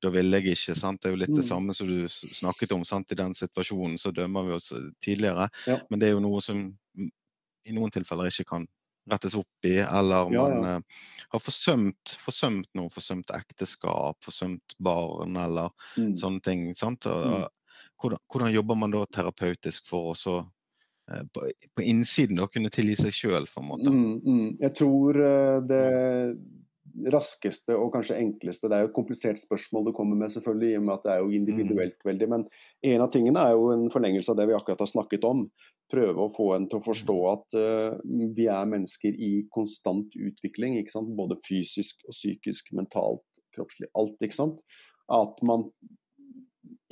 da 0.03 0.11
ville 0.13 0.41
jeg 0.41 0.53
ikke. 0.53 0.75
sant? 0.77 1.01
Det 1.01 1.09
er 1.09 1.15
jo 1.15 1.21
litt 1.23 1.33
det 1.33 1.43
mm. 1.45 1.49
samme 1.49 1.73
som 1.77 1.89
du 1.89 2.05
snakket 2.11 2.75
om. 2.77 2.85
sant? 2.85 3.11
I 3.11 3.19
den 3.19 3.33
situasjonen 3.37 3.97
så 4.01 4.13
dømmer 4.15 4.49
vi 4.49 4.57
oss 4.57 4.71
eh, 4.77 4.89
tidligere, 5.03 5.49
ja. 5.69 5.79
men 5.89 6.01
det 6.01 6.09
er 6.09 6.17
jo 6.17 6.25
noe 6.25 6.43
som 6.43 6.67
i 7.67 7.75
noen 7.75 7.91
tilfeller 7.91 8.29
ikke 8.31 8.47
kan 8.53 8.67
rettes 9.07 9.37
opp 9.39 9.67
i, 9.67 9.77
eller 9.79 10.29
man 10.31 10.35
ja, 10.35 10.47
ja. 10.47 10.77
Uh, 10.77 11.27
har 11.31 11.41
forsømt, 11.43 12.13
forsømt 12.19 12.67
noe, 12.75 12.91
forsømt 12.91 13.31
ekteskap, 13.35 14.19
forsømt 14.23 14.75
barn, 14.83 15.37
eller 15.39 15.71
mm. 15.95 16.13
sånne 16.19 16.43
ting. 16.43 16.65
sant? 16.75 17.07
Og, 17.07 17.23
mm. 17.23 17.85
hvordan, 18.03 18.21
hvordan, 18.27 18.53
jobber 18.55 18.79
man 18.83 18.95
da 18.95 19.05
terapeutisk 19.17 19.87
for 19.89 20.11
å 20.11 20.17
så 20.17 20.37
på, 21.07 21.47
på, 21.75 21.83
innsiden 21.83 22.39
da 22.39 22.47
kunne 22.51 22.71
tilgi 22.73 22.97
seg 22.99 23.15
sjøl, 23.15 23.47
på 23.51 23.63
en 23.63 23.69
måte? 23.69 23.91
Mm, 23.93 24.15
mm. 24.23 24.47
jeg 24.65 24.73
tror 24.81 25.19
uh, 25.23 25.59
det 25.67 25.83
raskeste 27.13 27.75
og 27.77 27.91
kanskje 27.93 28.17
enkleste 28.17 28.69
Det 28.69 28.77
er 28.77 28.85
jo 28.85 28.89
et 28.89 28.95
komplisert 28.95 29.39
spørsmål 29.41 29.87
du 29.87 29.93
kommer 29.95 30.17
med, 30.17 30.31
selvfølgelig, 30.33 30.71
i 30.73 30.79
og 30.79 30.85
med 30.87 30.93
at 30.95 31.05
det 31.05 31.13
er 31.13 31.21
jo 31.21 31.39
individuelt 31.39 31.97
mm. 31.99 32.07
veldig. 32.09 32.29
Men 32.33 32.45
en 32.91 33.03
av 33.05 33.11
tingene 33.13 33.43
er 33.43 33.55
jo 33.55 33.67
en 33.73 33.87
forlengelse 33.93 34.33
av 34.33 34.39
det 34.39 34.47
vi 34.49 34.57
akkurat 34.57 34.81
har 34.83 34.91
snakket 34.91 35.27
om. 35.27 35.45
Prøve 35.93 36.25
å 36.25 36.33
få 36.33 36.49
en 36.55 36.67
til 36.67 36.81
å 36.81 36.85
forstå 36.87 37.17
mm. 37.17 37.29
at 37.35 37.57
uh, 37.59 38.31
vi 38.35 38.49
er 38.51 38.71
mennesker 38.73 39.15
i 39.29 39.31
konstant 39.53 40.17
utvikling. 40.17 40.79
Både 41.19 41.39
fysisk 41.45 42.01
og 42.07 42.17
psykisk, 42.17 42.73
mentalt, 42.77 43.43
kroppslig. 43.55 43.91
Alt, 43.97 44.17
ikke 44.23 44.41
sant. 44.41 44.65
At 45.13 45.39
man 45.45 45.69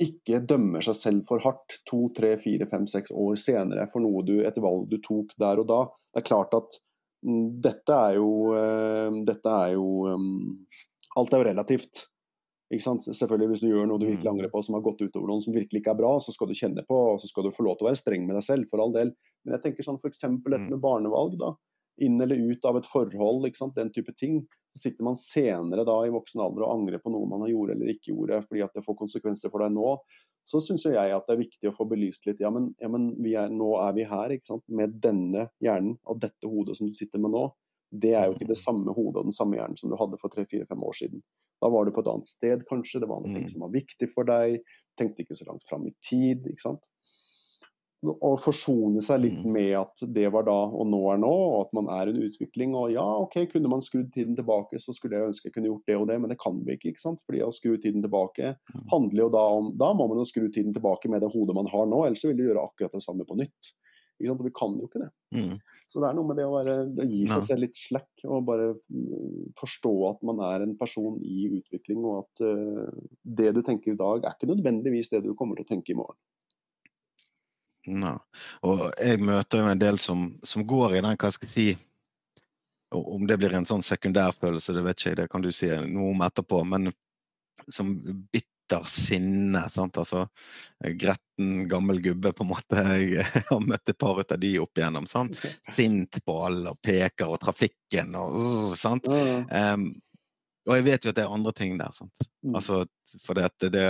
ikke 0.02 0.42
dømmer 0.44 0.84
seg 0.84 0.96
selv 0.98 1.28
for 1.28 1.40
hardt 1.44 1.78
to, 1.88 2.06
tre, 2.16 2.34
fire, 2.40 2.66
fem, 2.68 2.84
seks 2.90 3.14
år 3.16 3.38
senere 3.40 3.86
for 3.92 4.04
noe 4.04 4.24
du, 4.26 4.38
et 4.44 4.58
valg 4.60 4.90
du 4.90 4.98
tok 5.04 5.32
der 5.40 5.62
og 5.62 5.70
da. 5.70 5.78
Det 6.12 6.20
er 6.20 6.28
klart 6.28 6.56
at 6.56 6.76
dette 7.66 7.94
er 7.94 8.18
jo, 8.18 8.28
eh, 8.56 9.22
dette 9.26 9.54
er 9.64 9.72
jo 9.74 9.86
um, 10.12 10.28
Alt 11.16 11.32
er 11.32 11.40
jo 11.40 11.46
relativt. 11.48 12.02
Selvfølgelig 12.68 13.48
Hvis 13.48 13.62
du 13.62 13.70
gjør 13.70 13.86
noe 13.88 14.00
du 14.02 14.04
virkelig 14.04 14.26
mm. 14.26 14.34
angrer 14.34 14.50
på 14.52 14.60
som 14.66 14.74
har 14.76 14.82
gått 14.84 15.00
utover 15.00 15.30
noen 15.30 15.40
som 15.44 15.54
virkelig 15.54 15.80
ikke 15.80 15.94
er 15.94 16.00
bra, 16.00 16.10
så 16.20 16.34
skal 16.34 16.50
du 16.50 16.58
kjenne 16.58 16.82
på 16.84 16.98
og 17.14 17.20
så 17.22 17.30
skal 17.30 17.46
du 17.46 17.54
få 17.54 17.64
lov 17.64 17.78
til 17.78 17.86
å 17.86 17.88
være 17.88 18.00
streng 18.02 18.26
med 18.26 18.36
deg 18.36 18.44
selv, 18.44 18.66
for 18.68 18.82
all 18.82 18.92
del. 18.92 19.14
Men 19.46 19.56
jeg 19.56 19.62
tenker 19.64 19.86
sånn 19.86 20.00
f.eks. 20.02 20.26
dette 20.26 20.60
mm. 20.66 20.72
med 20.74 20.82
barnevalg. 20.82 21.38
da, 21.40 21.54
Inn 22.04 22.20
eller 22.20 22.36
ut 22.52 22.64
av 22.68 22.76
et 22.76 22.88
forhold, 22.88 23.46
den 23.76 23.92
type 23.94 24.12
ting. 24.16 24.42
Så 24.76 24.88
sitter 24.88 25.06
man 25.06 25.16
senere 25.16 25.86
da 25.88 25.96
i 26.04 26.12
voksen 26.12 26.42
alder 26.44 26.66
og 26.66 26.72
angrer 26.74 27.00
på 27.00 27.12
noe 27.12 27.28
man 27.30 27.46
har 27.46 27.54
gjort 27.54 27.72
eller 27.72 27.92
ikke 27.94 28.12
gjorde, 28.12 28.42
fordi 28.48 28.64
at 28.66 28.74
det 28.76 28.84
får 28.84 28.98
konsekvenser 28.98 29.52
for 29.52 29.64
deg 29.64 29.72
nå 29.72 29.94
så 30.46 30.60
syns 30.62 30.84
jeg 30.86 31.10
at 31.10 31.26
det 31.26 31.34
er 31.34 31.40
viktig 31.40 31.68
å 31.68 31.74
få 31.74 31.88
belyst 31.90 32.26
litt. 32.28 32.38
Ja, 32.42 32.52
men, 32.54 32.68
ja, 32.78 32.86
men 32.92 33.08
er, 33.26 33.50
nå 33.50 33.72
er 33.82 33.96
vi 33.96 34.04
her 34.06 34.34
med 34.78 35.00
denne 35.02 35.48
hjernen 35.62 35.96
og 36.06 36.20
dette 36.22 36.46
hodet 36.46 36.76
som 36.78 36.86
du 36.86 36.94
sitter 36.94 37.22
med 37.22 37.34
nå. 37.34 37.48
Det 37.90 38.12
er 38.14 38.28
jo 38.28 38.36
ikke 38.36 38.52
det 38.52 38.60
samme 38.60 38.94
hodet 38.94 39.24
og 39.24 39.26
den 39.26 39.34
samme 39.34 39.58
hjernen 39.58 39.78
som 39.80 39.90
du 39.90 39.96
hadde 39.98 40.20
for 40.20 40.30
tre-fire-fem 40.30 40.84
år 40.86 40.94
siden. 41.00 41.24
Da 41.62 41.70
var 41.72 41.86
du 41.86 41.90
på 41.94 42.04
et 42.04 42.10
annet 42.12 42.30
sted, 42.30 42.62
kanskje. 42.68 43.00
Det 43.02 43.08
var 43.10 43.24
noe 43.24 43.42
mm. 43.42 43.48
som 43.50 43.64
var 43.64 43.72
viktig 43.74 44.08
for 44.12 44.28
deg. 44.28 44.60
Tenkte 45.00 45.24
ikke 45.24 45.38
så 45.38 45.48
langt 45.48 45.66
fram 45.66 45.88
i 45.88 45.94
tid. 46.04 46.46
ikke 46.46 46.62
sant? 46.62 46.84
Å 48.04 48.34
forsone 48.38 49.00
seg 49.02 49.20
litt 49.22 49.44
Mm. 49.44 49.52
med 49.52 49.72
at 49.78 50.02
det 50.12 50.26
var 50.32 50.44
da 50.44 50.56
og 50.68 50.86
nå 50.86 51.00
er 51.14 51.18
nå, 51.18 51.30
og 51.30 51.66
at 51.66 51.72
man 51.72 51.88
er 51.88 52.10
en 52.12 52.20
utvikling. 52.22 52.74
Og 52.76 52.92
ja, 52.92 53.04
OK, 53.22 53.46
kunne 53.50 53.68
man 53.68 53.80
skrudd 53.80 54.12
tiden 54.12 54.36
tilbake, 54.36 54.78
så 54.78 54.92
skulle 54.94 55.16
jeg 55.16 55.28
ønske 55.30 55.48
jeg 55.48 55.54
kunne 55.54 55.70
gjort 55.72 55.86
det 55.86 55.96
og 55.96 56.06
det, 56.08 56.20
men 56.20 56.28
det 56.30 56.38
kan 56.38 56.60
vi 56.64 56.76
ikke. 56.76 56.92
ikke 56.92 57.00
sant? 57.00 57.22
Fordi 57.26 57.40
å 57.42 57.52
skru 57.52 57.76
tiden 57.80 58.02
tilbake 58.02 58.56
Mm. 58.74 58.84
handler 58.92 59.20
jo 59.24 59.28
da 59.30 59.46
om 59.56 59.72
Da 59.76 59.92
må 59.94 60.08
man 60.08 60.18
jo 60.18 60.24
skru 60.24 60.52
tiden 60.52 60.72
tilbake 60.74 61.08
med 61.08 61.20
det 61.22 61.32
hodet 61.32 61.54
man 61.54 61.66
har 61.66 61.86
nå, 61.86 62.04
ellers 62.06 62.22
vil 62.24 62.36
du 62.36 62.44
gjøre 62.44 62.68
akkurat 62.68 62.92
det 62.92 63.02
samme 63.02 63.24
på 63.24 63.36
nytt. 63.36 63.72
Ikke 64.20 64.28
sant? 64.28 64.44
Vi 64.44 64.50
kan 64.50 64.78
jo 64.78 64.86
ikke 64.88 65.00
det. 65.02 65.10
Mm. 65.34 65.58
Så 65.88 66.00
det 66.00 66.08
er 66.08 66.14
noe 66.14 66.26
med 66.26 66.36
det 66.36 66.44
å, 66.46 66.54
være, 66.56 66.76
å 66.98 67.08
gi 67.10 67.26
seg 67.28 67.42
selv 67.42 67.60
litt 67.60 67.76
slack 67.76 68.24
og 68.24 68.46
bare 68.46 68.74
mm, 68.90 69.52
forstå 69.56 69.92
at 70.10 70.22
man 70.22 70.40
er 70.40 70.62
en 70.64 70.76
person 70.76 71.18
i 71.22 71.48
utvikling, 71.58 72.04
og 72.04 72.24
at 72.24 72.40
uh, 72.46 72.88
det 73.24 73.52
du 73.54 73.60
tenker 73.62 73.92
i 73.92 73.96
dag, 73.96 74.24
er 74.24 74.34
ikke 74.34 74.48
nødvendigvis 74.54 75.10
det 75.10 75.22
du 75.24 75.34
kommer 75.34 75.56
til 75.56 75.64
å 75.64 75.68
tenke 75.68 75.92
i 75.92 75.98
morgen. 75.98 76.16
Nei. 77.86 78.16
Og 78.66 78.86
jeg 78.98 79.20
møter 79.22 79.62
jo 79.62 79.68
en 79.70 79.80
del 79.80 79.98
som, 80.02 80.28
som 80.46 80.64
går 80.66 80.96
i 80.96 81.02
den, 81.04 81.18
hva 81.20 81.30
skal 81.34 81.48
jeg 81.48 81.54
si 81.54 81.66
Om 82.96 83.26
det 83.26 83.36
blir 83.38 83.54
en 83.54 83.66
sånn 83.66 83.82
sekundærfølelse, 83.84 84.74
det 84.74 84.82
vet 84.86 85.00
ikke 85.00 85.10
jeg, 85.10 85.18
det 85.20 85.30
kan 85.30 85.42
du 85.42 85.50
si 85.52 85.68
noe 85.90 86.12
om 86.12 86.22
etterpå. 86.26 86.62
Men 86.70 86.90
som 87.68 87.92
bitter 88.32 88.86
sinne. 88.90 89.64
sant, 89.70 89.98
altså 89.98 90.26
Gretten 91.02 91.66
gammel 91.68 92.00
gubbe, 92.04 92.32
på 92.32 92.46
en 92.46 92.50
måte. 92.52 92.84
Jeg 93.16 93.44
har 93.50 93.60
møtt 93.62 93.90
et 93.90 93.98
par 93.98 94.20
ut 94.20 94.32
av 94.32 94.40
de 94.42 94.52
opp 94.62 94.78
igjennom. 94.78 95.06
sant, 95.10 95.38
Sint 95.76 96.18
på 96.24 96.38
alle 96.46 96.74
og 96.74 96.80
peker 96.82 97.30
og 97.30 97.40
trafikken 97.42 98.14
og 98.18 98.38
uh, 98.38 98.74
sant. 98.78 99.06
Em, 99.10 99.90
og 100.66 100.74
jeg 100.74 100.82
vet 100.82 101.04
jo 101.04 101.12
at 101.12 101.18
det 101.18 101.22
er 101.22 101.34
andre 101.34 101.52
ting 101.54 101.76
der. 101.78 101.92
sant, 101.94 102.30
Mm. 102.46 102.54
altså 102.54 102.84
for 103.24 103.34
det, 103.34 103.48
det, 103.74 103.86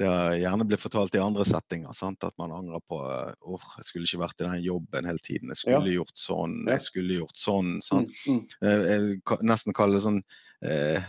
det 0.00 0.10
gjerne 0.40 0.66
blitt 0.66 0.82
fortalt 0.82 1.14
i 1.14 1.22
andre 1.22 1.44
settinger. 1.46 1.92
sant? 1.94 2.24
At 2.26 2.34
man 2.40 2.52
angrer 2.54 2.82
på 2.88 2.98
åh, 2.98 3.66
jeg 3.78 3.88
skulle 3.88 4.08
ikke 4.08 4.22
vært 4.24 4.40
i 4.40 4.48
den 4.48 4.64
jobben 4.64 5.06
hele 5.06 5.22
tiden. 5.22 5.52
Jeg 5.54 5.60
skulle 5.62 5.92
gjort 5.94 6.16
sånn, 6.18 6.56
jeg 6.66 6.82
skulle 6.82 7.20
gjort 7.20 7.38
sånn. 7.38 7.76
sant? 7.84 8.10
Mm, 8.26 8.40
mm. 8.40 8.56
Jeg, 8.66 8.88
Jeg 8.90 9.44
nesten 9.46 9.76
kalle 9.76 9.98
det 9.98 10.06
sånn 10.06 10.20
eh, 10.66 11.06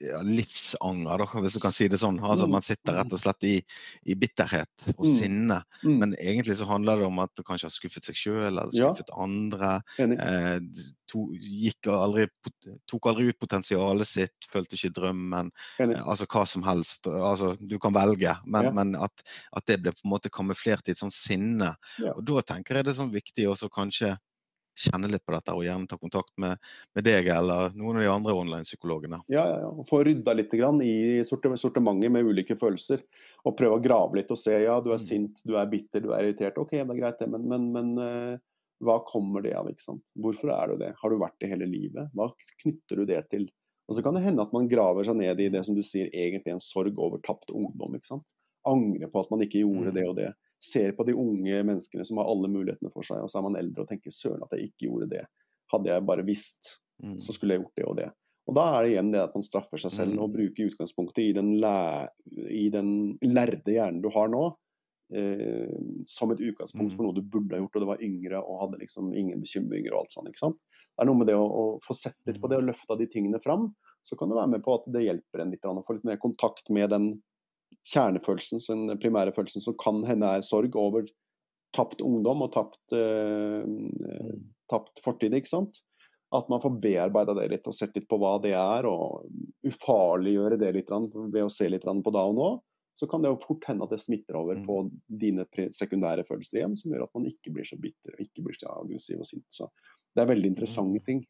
ja, 0.00 0.18
livsanger, 0.22 1.18
da, 1.22 1.26
hvis 1.40 1.54
du 1.56 1.60
kan 1.60 1.72
si 1.72 1.86
det 1.88 1.98
sånn. 2.00 2.18
Altså 2.20 2.44
Mm. 2.46 2.50
Man 2.52 2.62
sitter 2.62 2.94
rett 2.98 3.12
og 3.12 3.20
slett 3.20 3.44
i, 3.48 3.54
i 4.06 4.14
bitterhet 4.14 4.68
og 4.98 5.04
Mm. 5.06 5.12
sinne. 5.16 5.62
Mm. 5.84 5.98
Men 5.98 6.14
egentlig 6.20 6.56
så 6.58 6.66
handler 6.66 6.96
det 6.98 7.06
om 7.06 7.18
at 7.18 7.30
du 7.34 7.42
kanskje 7.42 7.64
har 7.70 7.70
skuffet 7.74 8.04
seg 8.04 8.14
sjøl 8.14 8.46
eller 8.46 8.68
Ja. 8.72 8.92
skuffet 8.92 9.08
andre. 9.16 9.82
Eh, 9.98 10.60
to, 11.08 11.28
aldri, 11.86 12.26
tok 12.86 13.06
aldri 13.06 13.28
ut 13.28 13.38
potensialet 13.38 14.06
sitt, 14.06 14.36
følte 14.52 14.74
ikke 14.76 14.92
drømmen. 15.00 15.50
Eh, 15.80 16.02
altså 16.06 16.26
hva 16.26 16.46
som 16.46 16.62
helst. 16.62 17.06
Altså, 17.06 17.56
du 17.66 17.78
kan 17.78 17.92
velge, 17.94 18.36
men, 18.46 18.64
Ja. 18.64 18.70
men 18.72 18.94
at, 18.96 19.12
at 19.56 19.64
det 19.66 19.82
ble 19.82 19.92
på 19.92 20.04
en 20.04 20.10
måte 20.10 20.30
kamuflert 20.30 20.86
i 20.88 20.90
et 20.92 20.98
sånt 20.98 21.12
sinne. 21.14 21.74
Ja. 21.98 22.12
Og 22.12 22.24
da 22.24 22.40
tenker 22.42 22.74
jeg 22.76 22.84
det 22.84 22.96
er 22.98 23.02
sånn 23.02 23.12
viktig 23.12 23.46
også 23.48 23.70
kanskje 23.70 24.18
kjenne 24.76 25.08
litt 25.10 25.24
på 25.26 25.32
dette 25.34 25.54
og 25.56 25.64
gjerne 25.64 25.88
ta 25.88 25.96
kontakt 25.98 26.32
med, 26.42 26.58
med 26.94 27.04
deg 27.06 27.28
eller 27.32 27.72
noen 27.74 27.96
av 27.98 28.02
de 28.04 28.10
andre 28.12 28.34
online-psykologene. 28.36 29.22
Ja, 29.32 29.44
ja, 29.48 29.58
ja. 29.64 29.70
Få 29.88 30.02
rydda 30.04 30.34
litt 30.36 30.52
grann 30.52 30.82
i 30.84 31.20
sorti- 31.26 31.56
sortimentet 31.58 32.12
med 32.12 32.24
ulike 32.28 32.56
følelser. 32.60 33.00
Og 33.44 33.56
prøve 33.56 33.78
å 33.78 33.82
grave 33.82 34.20
litt 34.20 34.30
og 34.30 34.38
se. 34.38 34.52
Ja, 34.64 34.78
du 34.80 34.90
er 34.92 35.00
Mm. 35.00 35.06
sint, 35.06 35.42
du 35.46 35.56
er 35.56 35.66
bitter, 35.66 36.00
du 36.04 36.12
er 36.12 36.24
irritert. 36.28 36.58
OK, 36.58 36.70
det 36.76 36.84
er 36.90 37.00
greit 37.00 37.18
det, 37.18 37.28
men, 37.32 37.48
men, 37.48 37.72
men 37.72 37.98
eh, 37.98 38.38
hva 38.84 38.98
kommer 39.08 39.42
det 39.42 39.54
av? 39.56 39.66
ikke 39.70 39.80
sant? 39.86 40.02
Hvorfor 40.20 40.52
er 40.52 40.72
du 40.74 40.78
det? 40.84 40.94
Har 41.00 41.10
du 41.10 41.16
vært 41.18 41.38
det 41.40 41.48
hele 41.48 41.64
livet? 41.66 42.10
Hva 42.14 42.28
knytter 42.62 42.96
du 42.96 43.04
det 43.06 43.22
til? 43.30 43.48
Og 43.88 43.94
så 43.96 44.02
kan 44.02 44.14
det 44.14 44.24
hende 44.24 44.42
at 44.42 44.52
man 44.52 44.66
graver 44.68 45.04
seg 45.06 45.16
ned 45.16 45.40
i 45.40 45.48
det 45.48 45.64
som 45.64 45.74
du 45.74 45.80
sier 45.86 46.10
egentlig 46.12 46.52
en 46.52 46.60
sorg 46.60 46.98
over 46.98 47.18
tapt 47.24 47.48
ungdom. 47.54 47.94
ikke 47.94 48.06
sant? 48.10 48.24
Angre 48.66 49.06
på 49.08 49.20
at 49.22 49.30
man 49.30 49.40
ikke 49.46 49.62
gjorde 49.62 49.92
Mm. 49.92 49.94
det 49.94 50.08
og 50.08 50.16
det. 50.16 50.34
Ser 50.66 50.92
på 50.98 51.04
de 51.06 51.14
unge 51.14 51.62
menneskene 51.68 52.04
som 52.08 52.18
har 52.18 52.26
alle 52.30 52.48
mulighetene 52.50 52.90
for 52.92 53.06
seg, 53.06 53.22
og 53.22 53.30
så 53.30 53.38
er 53.38 53.46
man 53.46 53.58
eldre 53.60 53.84
og 53.84 53.90
tenker 53.90 54.10
søren 54.14 54.42
at 54.42 54.54
jeg 54.56 54.70
ikke 54.72 54.88
gjorde 54.88 55.10
det. 55.14 55.24
Hadde 55.72 55.92
jeg 55.92 56.06
bare 56.08 56.26
visst 56.26 56.76
Mm. 56.96 57.18
så 57.20 57.32
skulle 57.36 57.52
jeg 57.52 57.60
gjort 57.60 57.76
det 57.76 57.84
og 57.84 57.96
det. 57.98 58.06
Og 58.48 58.54
da 58.56 58.62
er 58.72 58.84
det 58.86 58.92
igjen 58.94 59.10
det 59.12 59.20
at 59.20 59.34
man 59.36 59.42
straffer 59.44 59.76
seg 59.82 59.90
selv 59.92 60.14
Mm. 60.14 60.20
og 60.24 60.30
bruker 60.32 60.70
utgangspunktet 60.70 61.18
i 61.26 61.32
den, 61.36 61.50
læ 61.60 62.06
i 62.48 62.70
den 62.72 63.18
lærde 63.20 63.68
hjernen 63.68 64.00
du 64.00 64.08
har 64.14 64.30
nå, 64.32 64.56
eh, 65.12 65.76
som 66.06 66.30
et 66.32 66.40
utgangspunkt 66.40 66.92
Mm. 66.92 66.96
for 66.96 67.02
noe 67.04 67.14
du 67.14 67.20
burde 67.22 67.52
ha 67.52 67.60
gjort, 67.60 67.76
og 67.76 67.82
du 67.82 67.86
var 67.86 68.00
yngre 68.02 68.40
og 68.40 68.60
hadde 68.62 68.80
liksom 68.80 69.12
ingen 69.14 69.40
bekymringer 69.42 69.92
og 69.92 70.00
alt 70.06 70.10
sånt. 70.16 70.28
ikke 70.28 70.38
sant? 70.38 70.56
Det 70.96 71.02
er 71.02 71.06
noe 71.06 71.18
med 71.18 71.26
det 71.26 71.34
å, 71.36 71.44
å 71.44 71.80
få 71.84 71.94
sett 71.94 72.16
litt 72.26 72.40
på 72.40 72.48
det 72.48 72.56
og 72.58 72.64
løfta 72.64 72.96
de 72.96 73.06
tingene 73.06 73.42
fram, 73.42 73.74
så 74.02 74.16
kan 74.16 74.28
det 74.30 74.36
være 74.40 74.50
med 74.56 74.62
på 74.64 74.74
at 74.74 74.90
det 74.90 75.04
hjelper 75.04 75.40
en 75.42 75.50
litt 75.50 75.68
å 75.68 75.84
få 75.84 75.94
litt 75.98 76.04
mer 76.04 76.16
kontakt 76.16 76.70
med 76.70 76.88
den 76.90 77.22
kjernefølelsen, 77.86 78.88
den 78.90 79.00
primære 79.00 79.34
følelsen 79.34 79.62
som 79.62 79.76
kan 79.78 80.02
hende 80.08 80.26
er 80.26 80.44
sorg 80.44 80.74
over 80.78 81.06
tapt 81.76 82.02
ungdom 82.04 82.44
og 82.46 82.52
tapt, 82.54 82.80
eh, 82.96 83.66
eh, 83.66 84.36
tapt 84.70 85.02
fortid, 85.04 85.34
ikke 85.36 85.52
sant. 85.52 85.82
At 86.34 86.48
man 86.50 86.60
får 86.62 86.80
bearbeida 86.82 87.36
det 87.38 87.50
litt 87.52 87.68
og 87.70 87.76
sett 87.76 87.94
litt 87.94 88.08
på 88.10 88.18
hva 88.18 88.36
det 88.42 88.54
er, 88.58 88.88
og 88.88 89.28
ufarliggjøre 89.66 90.58
det 90.58 90.72
litt 90.74 90.90
ved 90.90 91.44
å 91.44 91.52
se 91.52 91.68
litt 91.70 91.84
på 91.84 92.14
da 92.14 92.24
og 92.26 92.34
nå. 92.38 92.48
Så 92.96 93.06
kan 93.06 93.22
det 93.22 93.28
jo 93.28 93.42
fort 93.42 93.66
hende 93.68 93.84
at 93.84 93.92
det 93.92 94.00
smitter 94.00 94.38
over 94.40 94.56
Mm. 94.56 94.66
på 94.66 94.90
dine 95.06 95.44
sekundære 95.70 96.24
følelser 96.24 96.58
igjen, 96.58 96.76
som 96.76 96.90
gjør 96.90 97.04
at 97.04 97.14
man 97.14 97.26
ikke 97.26 97.52
blir 97.52 97.64
så 97.64 97.76
bitter 97.78 98.14
og 98.14 98.20
ikke 98.24 98.42
blir 98.42 98.56
så 98.56 98.72
aggressiv 98.72 99.20
og 99.20 99.26
sint. 99.26 99.44
Så 99.50 99.68
det 100.16 100.22
er 100.22 100.34
veldig 100.34 100.46
interessante 100.46 101.04
ting. 101.04 101.20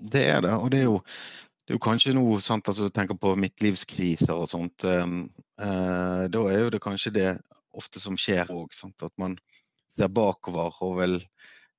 Det 0.00 0.24
er 0.24 0.40
det, 0.40 0.50
og 0.50 0.70
det 0.70 0.80
er 0.80 0.88
jo, 0.88 1.02
det 1.64 1.72
er 1.72 1.78
jo 1.78 1.84
kanskje 1.86 2.12
noe 2.16 2.40
sant, 2.44 2.66
altså 2.68 2.88
du 2.88 2.92
tenker 2.94 3.16
på 3.16 3.34
midtlivskriser 3.40 4.34
og 4.36 4.50
sånt. 4.52 4.84
Um, 4.84 5.30
eh, 5.60 6.24
da 6.28 6.42
er 6.52 6.64
jo 6.66 6.72
det 6.74 6.82
kanskje 6.84 7.12
det 7.16 7.28
ofte 7.74 8.02
som 8.02 8.18
skjer 8.20 8.50
òg, 8.52 8.68
at 9.02 9.14
man 9.18 9.36
ser 9.96 10.08
bakover 10.12 10.76
og 10.84 10.98
vil 11.00 11.16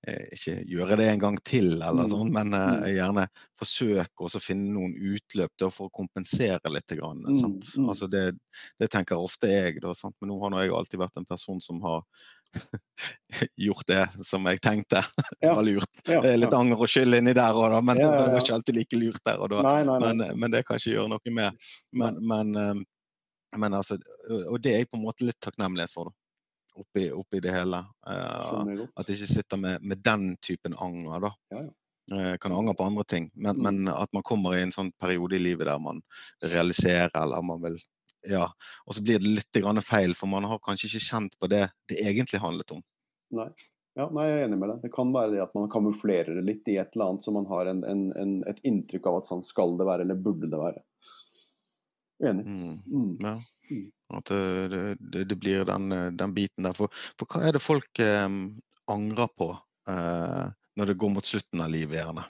eh, 0.08 0.26
ikke 0.34 0.56
gjøre 0.70 0.98
det 1.00 1.08
en 1.12 1.22
gang 1.22 1.38
til, 1.46 1.70
eller 1.82 2.06
Mm. 2.06 2.12
sånn, 2.12 2.32
men 2.34 2.54
eh, 2.54 2.82
Mm. 2.82 2.96
gjerne 2.96 3.28
forsøke 3.62 4.26
å 4.26 4.42
finne 4.42 4.74
noen 4.74 4.94
utløp 4.98 5.52
da, 5.60 5.70
for 5.70 5.88
å 5.88 5.94
kompensere 5.94 6.70
litt. 6.74 6.88
Grann, 6.88 7.22
Mm, 7.26 7.40
sant? 7.42 7.66
Altså 7.90 8.10
det, 8.10 8.38
det 8.80 8.90
tenker 8.90 9.16
ofte 9.18 9.48
jeg, 9.48 9.82
da, 9.82 9.94
sant? 9.94 10.16
men 10.22 10.30
nå 10.30 10.40
har 10.42 10.64
jeg 10.64 10.72
alltid 10.74 11.00
vært 11.00 11.18
en 11.18 11.26
person 11.26 11.62
som 11.62 11.82
har 11.82 12.02
gjort 13.66 13.88
det 13.90 14.04
som 14.26 14.46
jeg 14.50 14.62
tenkte 14.64 15.02
Ja. 15.46 15.54
var 15.58 15.64
lurt. 15.68 16.02
Ja, 16.08 16.22
er 16.24 16.38
litt 16.40 16.54
anger 16.56 16.82
og 16.86 16.90
skyld 16.92 17.18
inni 17.20 17.34
der 17.38 17.58
òg, 17.60 17.78
men 17.86 18.00
Ja, 18.02 18.12
ja, 18.12 18.18
det 18.26 18.34
var 18.34 18.44
ikke 18.44 18.58
alltid 18.60 18.80
like 18.80 19.00
lurt 19.02 19.22
der 19.28 19.40
og 19.44 19.52
da. 19.54 19.62
Nei, 19.66 19.80
nei, 19.88 19.98
nei. 20.00 20.12
Men, 20.24 20.40
men 20.44 20.52
det 20.56 20.66
kan 20.66 20.78
jeg 20.80 20.86
ikke 20.86 20.98
gjøre 20.98 21.14
noe 21.16 21.36
med. 21.40 21.66
Men, 22.02 22.20
men, 22.34 22.54
eh, 22.62 22.84
men 23.62 23.74
altså, 23.78 23.98
og 24.50 24.60
det 24.64 24.74
er 24.74 24.84
jeg 24.84 24.92
på 24.92 25.00
en 25.00 25.06
måte 25.08 25.28
litt 25.28 25.40
takknemlig 25.44 25.88
for, 25.94 26.12
da. 26.12 26.20
Oppi, 26.76 27.06
oppi 27.16 27.40
det 27.40 27.54
hele. 27.56 27.78
Godt. 28.04 28.90
at 29.00 29.08
jeg 29.08 29.22
ikke 29.22 29.32
sitter 29.32 29.60
med, 29.62 29.84
med 29.88 30.02
den 30.04 30.34
typen 30.44 30.74
anger, 30.84 31.30
da. 31.30 31.36
Ja, 31.56 31.62
ja. 31.64 31.72
Eh, 32.14 32.36
kan 32.38 32.54
angre 32.54 32.76
på 32.78 32.86
andre 32.86 33.02
ting, 33.10 33.32
men, 33.34 33.56
Mm. 33.58 33.64
men 33.64 33.88
at 33.90 34.12
man 34.14 34.22
kommer 34.28 34.54
i 34.54 34.60
en 34.62 34.74
sånn 34.76 34.92
periode 35.02 35.40
i 35.40 35.42
livet 35.42 35.66
der 35.66 35.80
man 35.82 36.04
realiserer 36.44 37.10
eller 37.18 37.42
man 37.42 37.64
vil 37.64 37.80
Ja. 38.30 38.50
Og 38.86 38.98
så 38.98 39.04
blir 39.06 39.20
det 39.22 39.32
litt 39.40 39.86
feil, 39.86 40.16
for 40.16 40.28
man 40.32 40.48
har 40.50 40.60
kanskje 40.64 40.90
ikke 40.90 41.06
kjent 41.08 41.40
på 41.40 41.50
det 41.52 41.64
det 41.90 42.02
egentlig 42.02 42.42
handlet 42.44 42.72
om. 42.78 42.84
Nei. 43.36 43.50
Ja, 43.96 44.10
nei, 44.12 44.26
jeg 44.28 44.40
er 44.42 44.46
enig 44.50 44.58
med 44.60 44.70
deg. 44.74 44.82
Det 44.84 44.92
kan 44.92 45.12
være 45.16 45.32
det 45.32 45.44
at 45.46 45.54
man 45.56 45.70
kamuflerer 45.72 46.36
det 46.36 46.44
litt 46.44 46.68
i 46.68 46.76
et 46.82 46.96
eller 46.98 47.14
annet, 47.14 47.24
så 47.24 47.32
man 47.32 47.46
har 47.48 47.70
en, 47.72 47.84
en, 47.88 48.02
en, 48.20 48.34
et 48.52 48.60
inntrykk 48.68 49.08
av 49.08 49.22
at 49.22 49.30
sånn 49.30 49.44
skal 49.46 49.78
det 49.80 49.88
være, 49.88 50.04
eller 50.04 50.20
burde 50.20 50.50
det 50.52 50.60
være. 50.60 50.82
Enig. 52.28 52.44
Mm. 52.48 52.76
Mm. 52.92 53.14
Ja. 53.24 53.38
Mm. 53.72 53.86
At 54.20 54.30
det, 54.30 54.68
det- 54.74 54.98
det, 55.00 55.24
det 55.32 55.38
blir 55.40 55.64
den, 55.66 55.92
eh, 55.96 56.12
den 56.12 56.34
biten 56.36 56.68
der. 56.68 56.76
For, 56.76 56.92
for 57.20 57.32
hva 57.32 57.48
er 57.48 57.56
det 57.56 57.64
folk 57.64 58.04
eh, 58.04 58.28
angrer 58.92 59.32
på 59.40 59.50
eh, 59.90 60.46
når 60.76 60.92
det 60.92 60.98
går 61.00 61.16
mot 61.16 61.26
slutten 61.26 61.64
av 61.64 61.72
livet, 61.72 62.02
gjerne? 62.02 62.28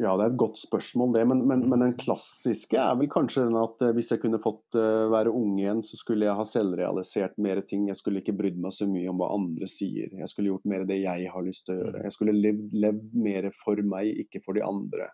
Ja, 0.00 0.14
det 0.16 0.24
er 0.24 0.30
et 0.32 0.38
godt 0.40 0.56
spørsmål, 0.56 1.10
det. 1.16 1.22
Men, 1.28 1.42
men, 1.46 1.66
men 1.68 1.82
den 1.84 1.94
klassiske 2.00 2.78
er 2.80 2.94
vel 2.96 3.10
kanskje 3.12 3.42
den 3.44 3.58
at 3.60 3.82
eh, 3.84 3.90
hvis 3.92 4.08
jeg 4.14 4.22
kunne 4.22 4.38
fått 4.40 4.78
eh, 4.80 5.04
være 5.12 5.32
ung 5.36 5.58
igjen, 5.60 5.82
så 5.84 5.98
skulle 6.00 6.24
jeg 6.24 6.38
ha 6.38 6.46
selvrealisert 6.48 7.36
mer 7.44 7.60
ting. 7.68 7.88
Jeg 7.90 7.98
skulle 8.00 8.22
ikke 8.22 8.36
brydd 8.38 8.56
meg 8.62 8.72
så 8.72 8.88
mye 8.88 9.10
om 9.12 9.18
hva 9.20 9.28
andre 9.36 9.68
sier. 9.68 10.08
Jeg 10.16 10.30
skulle 10.32 10.48
gjort 10.54 10.64
mer 10.72 10.86
det 10.88 11.02
jeg 11.02 11.28
har 11.34 11.44
lyst 11.44 11.66
til 11.68 11.76
å 11.76 11.82
gjøre. 11.82 12.04
Jeg 12.08 12.16
skulle 12.16 12.36
levd, 12.38 12.70
levd 12.86 13.10
mer 13.28 13.50
for 13.58 13.82
meg, 13.94 14.14
ikke 14.24 14.40
for 14.46 14.56
de 14.56 14.64
andre. 14.64 15.10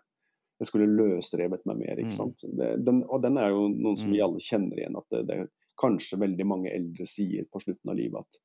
Jeg 0.59 0.67
skulle 0.71 0.87
løsrevet 0.91 1.61
meg 1.67 1.77
mer. 1.83 1.95
ikke 1.99 2.11
Mm. 2.15 2.17
sant? 2.17 2.41
Det, 2.59 2.71
den, 2.87 3.03
og 3.07 3.21
den 3.23 3.37
er 3.39 3.49
jo 3.55 3.67
noen 3.71 3.95
som 3.99 4.09
vi 4.11 4.19
Mm. 4.19 4.25
alle 4.29 4.39
kjenner 4.43 4.79
igjen. 4.79 4.97
At 4.99 5.07
det, 5.11 5.25
det 5.27 5.49
kanskje 5.79 6.19
veldig 6.19 6.45
mange 6.47 6.71
eldre 6.75 7.05
sier 7.07 7.45
på 7.51 7.61
slutten 7.63 7.91
av 7.91 7.95
livet 7.95 8.19
at 8.19 8.39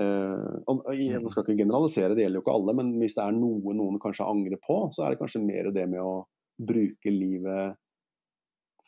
og 0.00 0.94
jeg 0.96 1.20
Mm. 1.20 1.28
skal 1.28 1.44
ikke 1.44 1.58
generalisere, 1.58 2.14
det 2.16 2.24
gjelder 2.24 2.40
jo 2.40 2.44
ikke 2.46 2.54
alle, 2.56 2.74
men 2.78 2.92
hvis 2.98 3.14
det 3.14 3.24
er 3.26 3.32
noe 3.36 3.74
noen 3.76 3.98
kanskje 4.00 4.24
angrer 4.28 4.58
på, 4.64 4.88
så 4.92 5.04
er 5.04 5.10
det 5.10 5.20
kanskje 5.20 5.44
mer 5.44 5.70
det 5.70 5.88
med 5.88 6.00
å 6.00 6.24
bruke 6.58 7.10
livet 7.12 7.76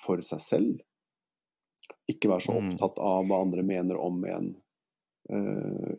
for 0.00 0.16
seg 0.24 0.40
selv. 0.40 0.80
Ikke 2.08 2.28
være 2.28 2.44
så 2.46 2.52
Mm. 2.56 2.72
opptatt 2.72 2.98
av 2.98 3.26
hva 3.26 3.40
andre 3.42 3.62
mener 3.62 3.96
om 4.00 4.24
en. 4.24 4.56
Uh, 5.30 5.96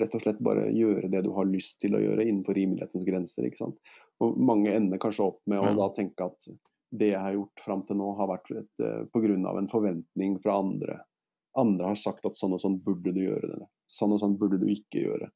rett 0.00 0.14
og 0.14 0.22
slett 0.22 0.38
bare 0.40 0.70
gjøre 0.72 1.10
det 1.10 1.22
du 1.24 1.30
har 1.36 1.44
lyst 1.44 1.78
til 1.80 1.92
å 1.92 2.00
gjøre 2.00 2.24
innenfor 2.24 2.54
rimelighetens 2.56 3.04
grenser. 3.04 3.44
ikke 3.44 3.58
sant? 3.58 3.76
Og 4.20 4.38
mange 4.38 4.72
ender 4.72 4.96
kanskje 4.98 5.26
opp 5.26 5.40
med 5.46 5.60
å 5.60 5.74
da 5.76 5.90
tenke 5.92 6.24
at 6.24 6.46
det 6.90 7.10
jeg 7.10 7.20
har 7.20 7.34
gjort 7.34 7.60
fram 7.60 7.82
til 7.82 7.96
nå, 7.96 8.16
har 8.16 8.28
vært 8.28 8.50
et, 8.56 8.80
uh, 8.80 9.48
av 9.50 9.58
en 9.58 9.68
forventning 9.68 10.40
fra 10.42 10.58
andre. 10.60 11.00
andre 11.56 11.86
har 11.86 11.94
sagt 11.94 12.24
at 12.24 12.32
sånn 12.32 12.52
og 12.54 12.60
sånn 12.60 12.80
burde 12.82 13.12
du 13.12 13.20
gjøre 13.20 13.58
det. 13.58 13.66
Sånn 13.94 14.14
og 14.14 14.20
sånn 14.22 14.38
burde 14.40 14.58
du 14.58 14.68
ikke 14.72 15.04
gjøre. 15.06 15.30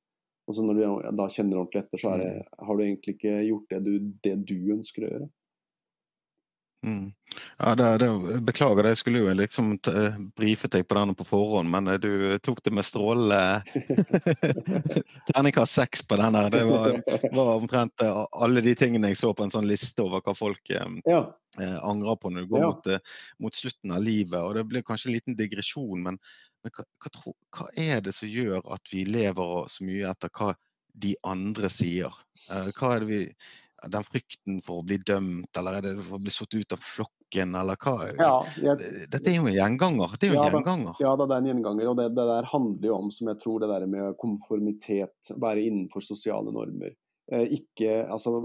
Og 0.49 0.57
så 0.57 0.65
når 0.65 0.79
du 0.79 1.09
da 1.19 1.27
kjenner 1.31 1.61
ordentlig 1.61 1.85
etter, 1.85 2.01
så 2.01 2.15
det, 2.19 2.31
mm. 2.39 2.55
har 2.67 2.79
du 2.79 2.85
egentlig 2.85 3.19
ikke 3.19 3.35
gjort 3.51 3.75
det 3.75 3.83
du, 3.85 3.93
det 4.25 4.37
du 4.49 4.57
ønsker 4.75 5.05
å 5.05 5.11
gjøre. 5.13 5.29
Mm. 6.87 7.13
Ja, 7.59 7.75
det, 7.75 7.99
det, 7.99 8.41
beklager 8.41 8.83
det, 8.83 8.93
jeg 8.93 9.01
skulle 9.01 9.23
jo 9.25 9.33
liksom 9.35 9.73
brifet 10.39 10.73
deg 10.73 10.87
på 10.89 10.95
denne 10.95 11.15
på 11.19 11.27
forhånd, 11.27 11.69
men 11.73 11.91
eh, 11.91 11.99
du 11.99 12.39
tok 12.39 12.63
det 12.65 12.73
med 12.75 12.87
strålende 12.87 13.63
terningkast 15.29 15.75
seks 15.75 16.05
på 16.07 16.21
den 16.21 16.39
her. 16.39 16.53
Det 16.55 16.63
var, 16.69 17.01
var, 17.35 17.53
omtrent 17.57 18.07
eh, 18.07 18.23
alle 18.33 18.63
de 18.65 18.77
tingene 18.79 19.11
jeg 19.11 19.21
så 19.21 19.35
på 19.35 19.45
en 19.45 19.53
sånn 19.55 19.69
liste 19.69 20.07
over 20.07 20.23
hva 20.23 20.37
folk 20.39 20.71
eh, 20.71 21.01
ja. 21.11 21.25
eh, 21.59 21.79
angrer 21.83 22.21
på 22.23 22.31
når 22.33 22.47
du 22.47 22.53
går 22.55 22.65
ja. 22.65 22.71
mot, 22.71 23.13
mot, 23.45 23.59
slutten 23.59 23.97
av 23.99 24.07
livet. 24.07 24.39
Og 24.39 24.55
det 24.57 24.69
blir 24.71 24.87
kanskje 24.87 25.11
en 25.11 25.19
liten 25.19 25.39
digresjon, 25.39 26.07
men 26.07 26.23
men 26.65 26.75
hva, 26.75 26.85
hva, 27.03 27.13
tro, 27.15 27.35
hva, 27.55 27.69
er 27.79 28.03
det 28.05 28.15
som 28.17 28.31
gjør 28.31 28.65
at 28.75 28.93
vi 28.93 29.05
lever 29.09 29.71
så 29.71 29.87
mye 29.87 30.11
etter 30.11 30.33
hva 30.35 30.53
de 30.99 31.15
andre 31.29 31.71
sier? 31.73 32.15
Uh, 32.51 32.69
hva 32.75 32.97
er 32.97 33.05
det 33.05 33.11
vi 33.13 33.23
Den 33.79 34.03
frykten 34.03 34.57
for 34.67 34.81
å 34.81 34.83
bli 34.83 34.97
dømt, 35.07 35.55
eller 35.55 35.77
er 35.79 35.85
det 35.85 35.93
for 36.01 36.17
å 36.17 36.23
bli 36.23 36.33
slått 36.35 36.57
ut 36.59 36.75
av 36.75 36.81
flokken, 36.83 37.53
eller 37.55 37.79
hva? 37.79 38.09
Ja, 38.19 38.33
jeg, 38.59 39.05
Dette 39.13 39.31
er 39.31 39.37
jo 39.37 39.47
en 39.47 39.55
gjenganger. 39.55 40.17
Det 40.19 40.27
er 40.27 40.33
jo 40.33 40.41
en 40.41 40.41
ja, 40.41 40.49
gjenganger. 40.51 40.97
Da, 40.97 41.05
ja, 41.05 41.13
det 41.21 41.29
er 41.29 41.37
en 41.37 41.51
gjenganger, 41.53 41.91
og 41.93 42.01
det, 42.01 42.09
det, 42.17 42.25
der 42.27 42.49
handler 42.51 42.89
jo 42.91 42.97
om, 42.97 43.13
som 43.15 43.31
jeg 43.31 43.39
tror, 43.45 43.63
det 43.63 43.69
der 43.71 43.87
med 43.93 44.19
konformitet, 44.19 45.31
være 45.31 45.63
innenfor 45.69 46.03
sosiale 46.03 46.51
normer. 46.57 46.97
Eh, 47.31 47.55
ikke 47.61 48.01
Altså 48.09 48.41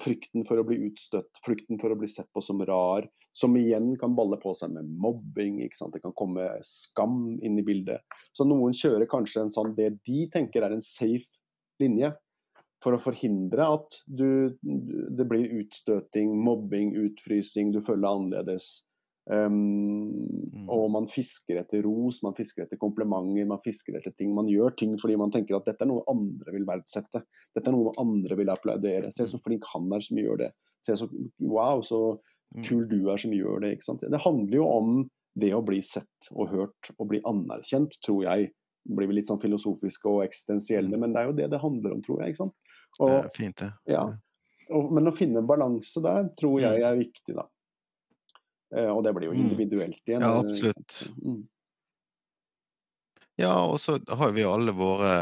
frykten 0.00 0.44
for 0.46 0.60
å 0.60 0.64
bli 0.66 0.78
utstøtt, 0.86 1.40
frykten 1.44 1.80
for 1.82 1.92
å 1.92 1.98
bli 1.98 2.08
sett 2.10 2.30
på 2.34 2.42
som 2.44 2.60
rar, 2.66 3.06
som 3.34 3.56
igjen 3.58 3.94
kan 4.00 4.14
balle 4.14 4.38
på 4.42 4.54
seg 4.54 4.74
med 4.74 4.90
mobbing. 5.02 5.58
Det 5.64 6.02
kan 6.02 6.14
komme 6.16 6.46
skam 6.66 7.34
inn 7.42 7.58
i 7.58 7.66
bildet. 7.66 8.04
Så 8.32 8.46
noen 8.46 8.76
kjører 8.76 9.10
kanskje 9.10 9.44
en 9.44 9.54
sånn 9.54 9.74
det 9.78 9.96
de 10.06 10.26
tenker 10.32 10.66
er 10.66 10.76
en 10.76 10.84
safe 10.84 11.26
linje 11.82 12.12
for 12.84 12.94
å 12.94 13.00
forhindre 13.00 13.66
at 13.78 14.00
du, 14.06 14.54
det 14.60 15.26
blir 15.28 15.50
utstøting, 15.62 16.34
mobbing, 16.44 16.92
utfrysing, 17.06 17.72
du 17.72 17.80
føler 17.82 18.04
deg 18.04 18.10
annerledes. 18.18 18.68
Um, 19.24 20.12
og 20.68 20.90
man 20.92 21.06
fisker 21.08 21.62
etter 21.62 21.80
ros, 21.86 22.18
man 22.24 22.36
fisker 22.36 22.66
etter 22.66 22.76
komplimenter, 22.80 23.46
man 23.48 23.62
fisker 23.64 23.96
etter 23.96 24.12
ting. 24.18 24.34
Man 24.36 24.50
gjør 24.50 24.74
ting 24.76 24.94
fordi 25.00 25.16
man 25.20 25.32
tenker 25.32 25.56
at 25.56 25.68
dette 25.68 25.86
er 25.86 25.90
noe 25.90 26.04
andre 26.10 26.54
vil 26.56 26.66
verdsette. 26.68 27.24
Dette 27.56 27.70
er 27.70 27.76
noe 27.76 27.94
andre 28.00 28.38
vil 28.40 28.52
applaudere. 28.52 29.12
Se 29.14 29.26
så 29.28 29.40
mm. 29.40 29.44
flink 29.46 29.68
han 29.72 29.88
er 29.96 30.04
som 30.04 30.20
gjør 30.20 30.42
det. 30.44 30.50
Se 30.84 30.96
så 31.00 31.08
wow, 31.40 31.80
så 31.86 32.00
mm. 32.18 32.66
kul 32.66 32.84
du 32.90 32.98
er 33.12 33.20
som 33.20 33.32
gjør 33.34 33.64
det. 33.64 33.74
ikke 33.76 33.88
sant? 33.88 34.04
Det 34.12 34.24
handler 34.26 34.60
jo 34.60 34.68
om 34.68 34.92
det 35.40 35.54
å 35.56 35.64
bli 35.66 35.80
sett 35.82 36.28
og 36.34 36.52
hørt 36.52 36.92
og 36.98 37.08
bli 37.10 37.22
anerkjent, 37.26 37.96
tror 38.04 38.22
jeg. 38.26 38.52
Blir 38.84 39.08
blir 39.08 39.16
litt 39.16 39.30
sånn 39.30 39.40
filosofiske 39.40 40.10
og 40.10 40.26
eksistensielle, 40.26 40.92
mm. 40.92 41.00
men 41.00 41.14
det 41.14 41.22
er 41.22 41.30
jo 41.30 41.38
det 41.38 41.48
det 41.54 41.62
handler 41.62 41.96
om, 41.96 42.04
tror 42.04 42.20
jeg. 42.20 42.34
ikke 42.34 42.42
sant? 42.44 42.56
Og, 43.00 43.08
det 43.08 43.16
er 43.16 43.34
fint, 43.34 43.56
det. 43.62 43.70
Ja. 43.96 44.04
Og, 44.76 44.92
men 44.96 45.08
å 45.08 45.14
finne 45.16 45.42
balanse 45.44 46.02
der 46.04 46.28
tror 46.38 46.60
jeg 46.62 46.84
er 46.84 47.00
viktig, 47.00 47.36
da. 47.36 47.48
Eh, 48.76 48.90
og 48.90 49.04
det 49.06 49.14
blir 49.14 49.30
jo 49.30 49.36
mm. 49.36 49.42
individuelt 49.44 50.02
igjen. 50.08 50.24
Ja, 50.24 50.38
absolutt. 50.40 50.98
Mm. 51.22 51.42
Ja, 53.40 53.54
og 53.66 53.80
så 53.82 53.98
har 54.08 54.34
vi 54.34 54.46
alle 54.46 54.74
våre 54.76 55.14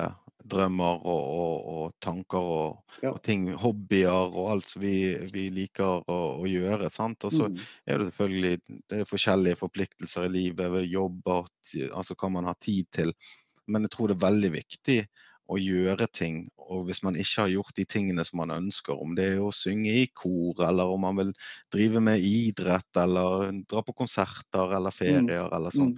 drømmer 0.53 1.05
og, 1.07 1.23
og, 1.23 1.69
og 1.73 1.93
tanker 2.03 2.49
og, 2.55 2.97
ja. 3.01 3.12
og, 3.12 3.21
ting, 3.25 3.47
hobbyer 3.62 4.35
og 4.35 4.51
alt 4.53 4.69
som 4.69 4.83
vi, 4.83 5.15
vi 5.33 5.47
liker 5.55 6.03
å, 6.03 6.19
å, 6.43 6.49
gjøre. 6.49 6.91
sant? 6.93 7.25
Og 7.29 7.35
så 7.35 7.49
mm. 7.49 7.61
er 7.87 8.01
det 8.01 8.09
selvfølgelig 8.11 8.81
det 8.91 9.01
er 9.01 9.09
forskjellige 9.09 9.61
forpliktelser 9.62 10.27
i 10.27 10.33
livet, 10.35 10.81
jobber, 10.91 11.49
altså 11.93 12.19
hva 12.19 12.33
man 12.37 12.51
har 12.51 12.59
tid 12.61 12.91
til. 12.93 13.15
Men 13.71 13.87
jeg 13.87 13.95
tror 13.95 14.11
det 14.11 14.19
er 14.19 14.27
veldig 14.27 14.53
viktig 14.57 14.99
å 15.50 15.59
gjøre 15.59 16.07
ting. 16.14 16.44
Og 16.72 16.87
hvis 16.88 17.02
man 17.07 17.16
ikke 17.18 17.44
har 17.44 17.52
gjort 17.52 17.76
de 17.76 17.85
tingene 17.88 18.24
som 18.26 18.40
man 18.42 18.55
ønsker, 18.55 18.96
om 18.96 19.14
det 19.18 19.28
er 19.35 19.42
å 19.42 19.52
synge 19.55 19.92
i 20.02 20.09
kor, 20.14 20.62
eller 20.66 20.90
om 20.92 21.05
man 21.07 21.18
vil 21.18 21.33
drive 21.74 22.02
med 22.05 22.24
idrett, 22.24 22.88
eller 22.98 23.48
dra 23.68 23.85
på 23.85 23.96
konserter 24.02 24.76
eller 24.76 24.94
mm. 24.94 24.98
ferier 24.98 25.46
mm. 25.48 25.55
eller 25.59 25.74
sånn, 25.74 25.94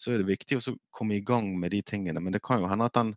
så 0.00 0.12
er 0.12 0.20
det 0.20 0.30
viktig 0.32 0.58
å 0.58 0.76
komme 0.94 1.18
i 1.18 1.24
gang 1.24 1.52
med 1.60 1.74
de 1.74 1.82
tingene. 1.86 2.22
Men 2.22 2.36
det 2.36 2.42
kan 2.44 2.62
jo 2.62 2.70
hende 2.70 2.88
at 2.90 2.98
den 2.98 3.14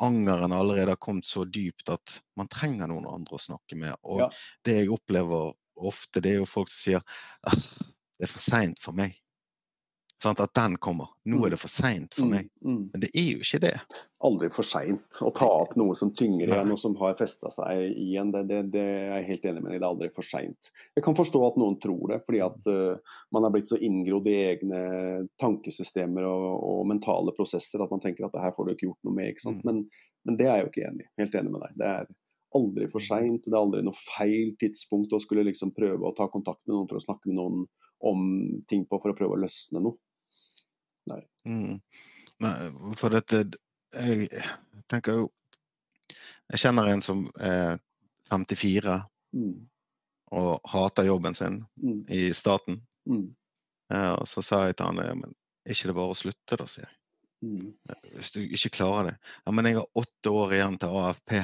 angeren 0.00 0.54
allerede 0.54 0.94
har 0.94 1.02
kommet 1.02 1.26
så 1.26 1.44
dypt 1.44 1.90
at 1.92 2.20
man 2.38 2.48
trenger 2.50 2.90
noen 2.90 3.08
andre 3.10 3.36
å 3.36 3.42
snakke 3.42 3.78
med. 3.78 3.94
Og 4.06 4.24
ja. 4.24 4.28
det 4.66 4.80
jeg 4.80 4.92
opplever 4.94 5.52
ofte, 5.80 6.22
det 6.22 6.34
er 6.34 6.42
jo 6.42 6.48
folk 6.48 6.70
som 6.70 6.80
sier 6.80 7.02
ah, 7.48 7.56
det 8.20 8.28
er 8.28 8.32
for 8.32 8.44
seint 8.44 8.80
for 8.82 8.96
meg. 8.96 9.16
Sånn 10.20 10.36
at 10.36 10.52
den 10.52 10.74
kommer. 10.76 11.08
Nå 11.24 11.38
er 11.38 11.48
mm. 11.48 11.52
det 11.54 11.58
for 11.62 11.72
seint 11.72 12.16
for 12.16 12.28
mm, 12.28 12.32
meg. 12.34 12.48
Mm. 12.60 12.80
Men 12.92 13.02
det 13.02 13.08
er 13.16 13.28
jo 13.30 13.44
ikke 13.44 13.60
det. 13.62 13.72
Aldri 14.28 14.50
for 14.52 14.68
seint 14.68 15.16
å 15.24 15.30
ta 15.32 15.46
opp 15.48 15.72
noe 15.80 15.94
som 15.96 16.10
tynger 16.12 16.44
igjen, 16.44 16.72
og 16.74 16.80
som 16.82 16.96
har 17.00 17.16
festa 17.16 17.48
seg 17.54 17.94
igjen. 17.96 18.28
Det, 18.34 18.42
det, 18.50 18.58
det, 18.74 18.82
er 18.84 19.14
jeg 19.14 19.28
helt 19.30 19.48
enig 19.48 19.62
med 19.64 19.72
deg 19.72 19.78
Det 19.78 19.86
er 19.86 19.88
aldri 19.88 20.10
for 20.18 20.28
seint. 20.28 20.70
Jeg 20.98 21.06
kan 21.06 21.16
forstå 21.16 21.40
at 21.46 21.56
noen 21.62 21.78
tror 21.80 22.12
det, 22.12 22.20
fordi 22.26 22.42
at 22.44 22.68
uh, 22.68 23.16
man 23.32 23.48
er 23.48 23.54
blitt 23.56 23.72
så 23.72 23.80
inngrodd 23.80 24.28
i 24.28 24.36
egne 24.50 24.82
tankesystemer 25.40 26.28
og, 26.28 26.46
og, 26.58 26.84
mentale 26.90 27.32
prosesser 27.36 27.80
at 27.80 27.96
man 27.96 28.04
tenker 28.04 28.28
at 28.28 28.36
det 28.36 28.44
her 28.44 28.52
får 28.56 28.68
du 28.68 28.74
ikke 28.74 28.90
gjort 28.90 29.08
noe 29.08 29.16
med. 29.16 29.32
ikke 29.32 29.56
men, 29.64 29.86
men, 30.28 30.36
det 30.36 30.50
er 30.50 30.60
jeg 30.60 30.66
jo 30.66 30.72
ikke 30.74 30.88
enig 30.90 31.08
Helt 31.22 31.40
enig 31.40 31.56
med 31.56 31.64
deg. 31.64 31.80
Det 31.80 31.92
er 31.94 32.14
aldri 32.60 32.92
for 32.92 33.08
seint. 33.08 33.46
Det 33.46 33.56
er 33.56 33.62
aldri 33.62 33.80
noe 33.88 33.96
feil 33.96 34.52
tidspunkt 34.60 35.16
å 35.16 35.22
skulle 35.22 35.48
liksom 35.48 35.72
prøve 35.72 36.04
å 36.04 36.16
ta 36.16 36.28
kontakt 36.28 36.60
med 36.66 36.76
noen 36.76 36.92
for 36.92 37.00
å 37.00 37.06
snakke 37.08 37.32
med 37.32 37.40
noen 37.40 37.64
om 38.00 38.22
ting 38.68 38.86
på 38.88 39.00
for 39.00 39.12
å 39.12 39.16
prøve 39.16 39.36
å 39.36 39.42
løsne 39.42 39.80
noe. 39.84 39.96
Nei. 41.08 41.20
Mm. 41.48 41.80
Men 42.40 42.94
for 42.96 43.12
dette 43.14 43.44
Jeg 43.94 44.28
tenker 44.88 45.16
jo 45.16 45.28
Jeg 46.52 46.60
kjenner 46.64 46.90
en 46.90 47.02
som 47.02 47.24
er 47.40 47.78
54 48.30 48.94
mm. 49.34 49.54
og 50.38 50.70
hater 50.70 51.08
jobben 51.08 51.34
sin 51.34 51.60
mm. 51.82 52.04
i 52.14 52.20
staten. 52.34 52.76
Mm. 53.10 53.28
Ja, 53.90 54.14
og 54.14 54.28
så 54.30 54.42
sa 54.42 54.60
jeg 54.66 54.76
til 54.78 54.86
han 54.86 55.18
men 55.18 55.34
ikke 55.66 55.90
det 55.90 55.96
bare 55.96 56.14
å 56.14 56.18
slutte, 56.18 56.58
da, 56.58 56.66
sier 56.70 56.86
jeg. 56.86 56.96
Mm. 57.42 57.72
Hvis 58.16 58.32
du 58.34 58.40
ikke 58.44 58.72
klarer 58.76 59.10
det. 59.10 59.14
Ja, 59.44 59.54
men 59.56 59.66
jeg 59.66 59.78
har 59.80 60.02
åtte 60.02 60.34
år 60.34 60.54
igjen 60.56 60.78
til 60.80 60.98
AFP. 61.00 61.34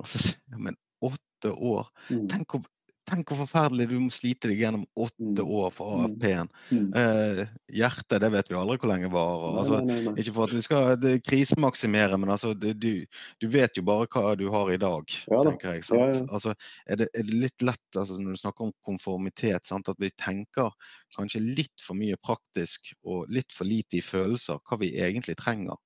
Og 0.00 0.10
så 0.10 0.20
sier 0.22 0.36
jeg, 0.52 0.62
men 0.68 0.76
åtte 1.04 1.52
år? 1.52 1.88
Mm. 2.10 2.26
Tenk 2.32 2.52
hvor 2.52 2.66
Tenk 3.06 3.30
hvor 3.30 3.38
forferdelig 3.44 3.86
du 3.90 3.94
må 4.02 4.10
slite 4.10 4.50
deg 4.50 4.58
gjennom 4.64 4.82
åtte 4.98 5.44
mm. 5.44 5.50
år 5.58 5.68
for 5.74 5.92
mm. 5.92 6.04
AFP-en. 6.06 6.48
Mm. 6.74 6.86
Eh, 7.00 7.42
hjertet, 7.78 8.16
det 8.24 8.30
vet 8.34 8.50
vi 8.50 8.58
aldri 8.58 8.76
hvor 8.82 8.90
lenge 8.90 9.10
varer. 9.12 9.58
Altså, 9.60 9.78
ikke 10.16 10.34
for 10.34 10.48
at 10.48 10.56
vi 10.56 10.64
skal 10.66 11.06
krisemaksimere, 11.26 12.18
men 12.18 12.34
altså, 12.34 12.50
du, 12.58 12.72
du, 12.74 13.46
vet 13.52 13.78
jo 13.78 13.86
bare 13.86 14.08
hva 14.10 14.34
du 14.38 14.46
har 14.50 14.72
i 14.74 14.80
dag, 14.82 15.16
ja, 15.30 15.40
tenker 15.46 15.76
jeg. 15.76 15.86
Ja, 15.94 16.10
ja. 16.10 16.24
Altså, 16.26 16.56
er, 16.86 17.02
det, 17.02 17.08
er, 17.12 17.30
det, 17.30 17.40
litt 17.46 17.66
lett 17.66 18.00
altså, 18.02 18.18
når 18.18 18.34
du 18.34 18.42
snakker 18.42 18.68
om 18.68 18.74
konformitet, 18.86 19.70
sant, 19.70 19.90
at 19.92 20.02
vi 20.02 20.10
tenker 20.18 20.74
kanskje 21.14 21.44
litt 21.46 21.86
for 21.86 21.98
mye 21.98 22.18
praktisk 22.18 22.90
og 23.06 23.30
litt 23.32 23.54
for 23.54 23.70
lite 23.70 24.00
i 24.00 24.04
følelser, 24.04 24.58
hva 24.66 24.82
vi 24.82 24.96
egentlig 24.98 25.38
trenger. 25.38 25.78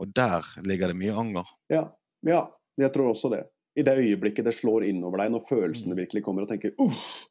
Og 0.00 0.14
der 0.16 0.46
ligger 0.66 0.92
det 0.92 1.00
mye 1.02 1.18
anger. 1.24 1.56
Ja, 1.72 1.88
ja 2.26 2.44
jeg 2.80 2.94
tror 2.94 3.10
også 3.10 3.28
det 3.34 3.44
i 3.78 3.84
det 3.86 3.96
øyeblikket 4.02 4.46
det 4.48 4.56
slår 4.56 4.88
innover 4.88 5.22
deg, 5.22 5.34
når 5.34 5.46
følelsene 5.46 5.94
mm. 5.94 6.00
virkelig 6.04 6.24
kommer 6.26 6.46
og 6.46 6.50
tenker 6.50 6.74
uff, 6.82 7.28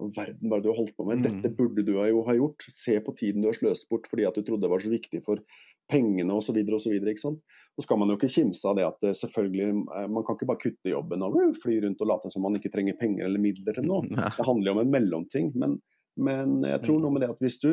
hva 0.00 0.08
verden 0.10 0.50
var 0.50 0.58
det 0.58 0.66
du 0.66 0.72
har 0.72 0.80
holdt 0.80 0.96
på 0.98 1.06
med? 1.06 1.22
Dette 1.22 1.50
mm. 1.52 1.54
burde 1.58 1.84
du 1.86 1.92
jo 1.94 2.22
ha 2.26 2.34
gjort. 2.34 2.66
Se 2.72 2.96
på 3.04 3.14
tiden 3.14 3.44
du 3.44 3.48
har 3.48 3.56
sløst 3.56 3.86
bort 3.90 4.08
fordi 4.10 4.26
at 4.26 4.34
du 4.34 4.42
trodde 4.42 4.66
det 4.66 4.72
var 4.72 4.82
så 4.82 4.90
viktig 4.90 5.20
for 5.26 5.42
pengene 5.90 6.34
osv. 6.34 6.58
osv. 6.58 6.96
Så 7.14 7.84
skal 7.84 8.00
man 8.00 8.10
jo 8.10 8.16
ikke 8.18 8.32
kimse 8.32 8.66
av 8.66 8.78
det 8.78 8.88
at 8.88 9.06
eh, 9.06 9.14
selvfølgelig, 9.14 9.68
eh, 9.94 10.08
man 10.10 10.26
kan 10.26 10.38
ikke 10.38 10.48
bare 10.50 10.62
kutte 10.64 10.90
jobben 10.90 11.22
og 11.22 11.38
fly 11.62 11.78
rundt 11.84 12.02
og 12.02 12.10
late 12.10 12.32
som 12.32 12.42
man 12.46 12.58
ikke 12.58 12.72
trenger 12.74 12.98
penger 12.98 13.28
eller 13.28 13.42
midler 13.42 13.78
til 13.78 13.86
noe. 13.86 14.08
Det 14.38 14.48
handler 14.48 14.70
jo 14.70 14.76
om 14.76 14.82
en 14.82 14.94
mellomting. 14.96 15.52
Men, 15.62 15.78
men 16.18 16.58
jeg 16.66 16.82
tror 16.88 16.98
noe 17.02 17.14
med 17.14 17.22
det 17.22 17.30
at 17.36 17.44
hvis 17.44 17.60
du 17.62 17.70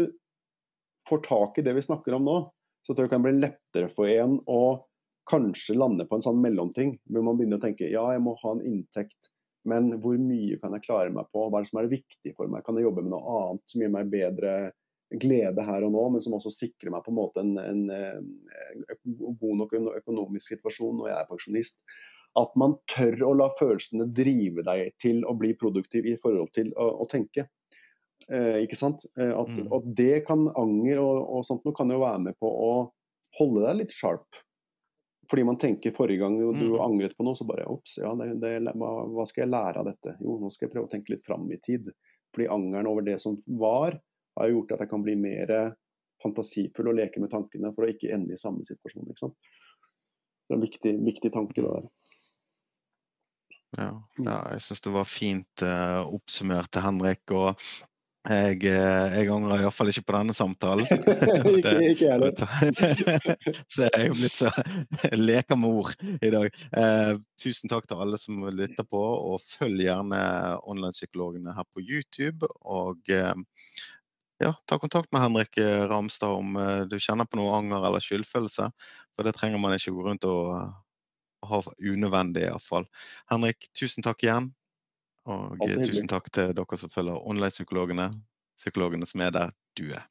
får 1.10 1.26
tak 1.26 1.58
i 1.58 1.65
det 1.65 1.74
vi 1.74 1.88
snakker 1.88 2.19
om 2.19 2.28
nå, 2.28 2.38
så 2.86 2.93
tror 2.93 3.06
jeg 3.06 3.10
det 3.10 3.15
kan 3.15 3.26
bli 3.26 3.38
lettere 3.39 3.89
for 3.93 4.10
en 4.10 4.38
å 4.50 4.62
kanskje 5.32 5.78
lande 5.78 6.06
på 6.08 6.17
en 6.17 6.26
sånn 6.26 6.41
mellomting, 6.44 6.98
hvor 7.08 7.24
man 7.26 7.39
begynner 7.39 7.62
å 7.62 7.63
tenke 7.63 7.89
ja, 7.89 8.04
jeg 8.13 8.24
må 8.24 8.36
ha 8.44 8.56
en 8.56 8.65
inntekt, 8.67 9.32
men 9.70 9.91
hvor 10.02 10.17
mye 10.20 10.58
kan 10.62 10.76
jeg 10.76 10.86
klare 10.88 11.13
meg 11.13 11.30
på? 11.32 11.48
Hva 11.48 11.60
er 11.60 11.65
det 11.65 11.72
som 11.72 11.82
er 11.82 11.91
viktig 11.91 12.36
for 12.38 12.52
meg? 12.52 12.63
Kan 12.65 12.80
jeg 12.80 12.88
jobbe 12.88 13.04
med 13.06 13.13
noe 13.13 13.36
annet 13.39 13.74
som 13.74 13.84
gir 13.84 13.91
meg 13.94 14.10
bedre 14.12 14.56
glede 15.22 15.63
her 15.67 15.84
og 15.86 15.91
nå, 15.94 16.06
men 16.13 16.24
som 16.24 16.38
også 16.38 16.54
sikrer 16.54 16.94
meg 16.94 17.04
på 17.06 17.12
en 17.12 17.20
måte 17.20 17.44
en, 17.44 17.54
en, 17.60 17.84
en 17.91 19.17
god 19.20 19.60
nok 19.60 19.76
økonomisk 20.00 20.56
situasjon 20.56 20.98
når 20.98 21.12
jeg 21.12 21.17
er 21.20 21.30
pensjonist? 21.30 21.80
At 22.39 22.54
man 22.60 22.78
tør 22.89 23.26
å 23.28 23.34
la 23.36 23.50
følelsene 23.60 24.08
drive 24.15 24.63
deg 24.65 24.94
til 25.04 25.20
å 25.28 25.36
bli 25.38 25.52
produktiv 25.60 26.08
i 26.08 26.15
forhold 26.20 26.54
til 26.56 26.72
å, 26.80 26.88
å 27.04 27.10
tenke. 27.12 27.50
Eh, 28.32 28.62
ikke 28.63 28.80
sant? 28.80 29.04
Eh, 29.20 29.34
at, 29.36 29.52
mm. 29.52 29.67
at, 29.76 29.89
det 29.98 30.24
kan 30.30 30.48
anger 30.56 31.02
og, 31.04 31.20
og 31.36 31.46
sånt 31.48 31.67
noe 31.67 31.76
kan 31.76 31.91
jo 31.91 32.00
være 32.04 32.24
med 32.30 32.39
på 32.39 32.48
å 32.48 32.72
holde 33.38 33.65
deg 33.67 33.82
litt 33.82 33.96
sharp. 33.96 34.41
Fordi 35.32 35.44
man 35.48 35.58
tenker 35.58 35.94
forrige 35.96 36.20
gang 36.20 36.34
du 36.39 36.50
mm. 36.52 36.80
angret 36.84 37.13
på 37.15 37.24
noe, 37.24 37.38
så 37.39 37.46
bare 37.48 37.63
ops, 37.72 37.96
ja, 38.02 38.12
det, 38.20 38.34
det, 38.44 38.74
hva, 38.76 39.24
skal 39.30 39.46
jeg 39.46 39.52
lære 39.54 39.80
av 39.80 39.88
dette? 39.88 40.17
Jo, 40.20 40.36
nå 40.41 40.50
skal 40.52 40.67
jeg 40.67 40.74
prøve 40.74 40.89
å 40.89 40.91
tenke 40.91 41.13
litt 41.13 41.24
fram 41.24 41.46
i 41.56 41.60
tid. 41.63 41.88
Fordi 42.36 42.50
angeren 42.52 42.89
over 42.91 43.06
det 43.06 43.15
som 43.24 43.38
var, 43.62 43.96
har 44.36 44.52
gjort 44.52 44.76
at 44.76 44.84
jeg 44.84 44.91
kan 44.91 45.06
bli 45.06 45.15
mer 45.20 45.54
fantasifull 46.22 46.91
og 46.91 47.00
leke 47.00 47.24
med 47.24 47.32
tankene 47.32 47.72
for 47.72 47.88
å 47.88 47.94
ikke 47.94 48.12
ende 48.12 48.36
i 48.36 48.41
samme 48.41 48.67
situasjon. 48.67 49.08
sant? 49.20 49.38
Det 49.39 50.56
er 50.56 50.60
en 50.60 50.65
viktig, 50.65 50.94
viktig 51.08 51.32
tanke, 51.32 51.63
det 51.63 51.72
der. 51.72 51.89
Ja, 53.80 53.91
ja 54.20 54.38
jeg 54.52 54.65
syns 54.65 54.84
det 54.84 54.94
var 54.98 55.08
fint 55.08 55.63
uh, 55.63 56.04
oppsummert 56.12 56.74
til 56.76 56.84
Henrik. 56.84 57.24
og 57.32 57.56
jeg, 58.21 58.60
eh, 58.69 59.13
jeg 59.17 59.29
angrer 59.34 59.63
iallfall 59.63 59.89
ikke 59.89 60.03
på 60.05 60.13
denne 60.13 60.36
samtalen. 60.38 60.86
ikke, 61.55 61.73
ikke 61.89 62.12
heller. 62.12 62.36
så 63.71 63.88
jeg 63.88 63.93
er 63.97 64.05
jo 64.10 64.17
blitt 64.19 64.38
så 64.38 64.51
leker 65.17 65.57
med 65.57 65.79
ord 65.81 65.95
i 66.21 66.29
dag. 66.34 66.60
Eh, 66.77 67.15
tusen 67.41 67.71
takk 67.71 67.89
til 67.89 68.03
alle 68.03 68.19
som 68.21 68.43
lytter 68.53 68.86
på, 68.86 69.01
og 69.01 69.41
følg 69.45 69.88
gjerne 69.88 70.21
online-psykologene 70.69 71.55
her 71.57 71.65
på 71.73 71.81
YouTube. 71.81 72.49
Og 72.62 73.10
eh, 73.10 73.34
ja, 74.41 74.53
ta 74.65 74.79
kontakt 74.79 75.12
med 75.12 75.21
Henrik 75.21 75.57
eh, 75.57 75.88
Ramstad 75.89 76.38
om 76.38 76.55
eh, 76.62 76.86
du 76.89 76.99
kjenner 77.01 77.25
på 77.29 77.41
noe 77.41 77.57
anger 77.57 77.81
eller 77.89 78.01
skyldfølelse. 78.01 78.69
For 79.15 79.27
det 79.27 79.36
trenger 79.38 79.62
man 79.62 79.75
ikke 79.75 79.93
gå 79.97 80.05
rundt 80.07 80.29
og 80.29 80.55
ha 81.49 81.60
unødvendig, 81.81 82.45
iallfall. 82.45 82.86
Henrik, 83.34 83.69
tusen 83.77 84.05
takk 84.05 84.21
igjen. 84.25 84.53
Og 85.29 85.57
tusen 85.86 86.10
takk 86.10 86.31
til 86.34 86.55
dere 86.57 86.77
som 86.79 86.89
følger 86.89 87.19
online-psykologene, 87.29 88.10
psykologene 88.57 89.05
som 89.10 89.21
er 89.21 89.36
der 89.36 89.53
du 89.77 89.91
er. 89.93 90.07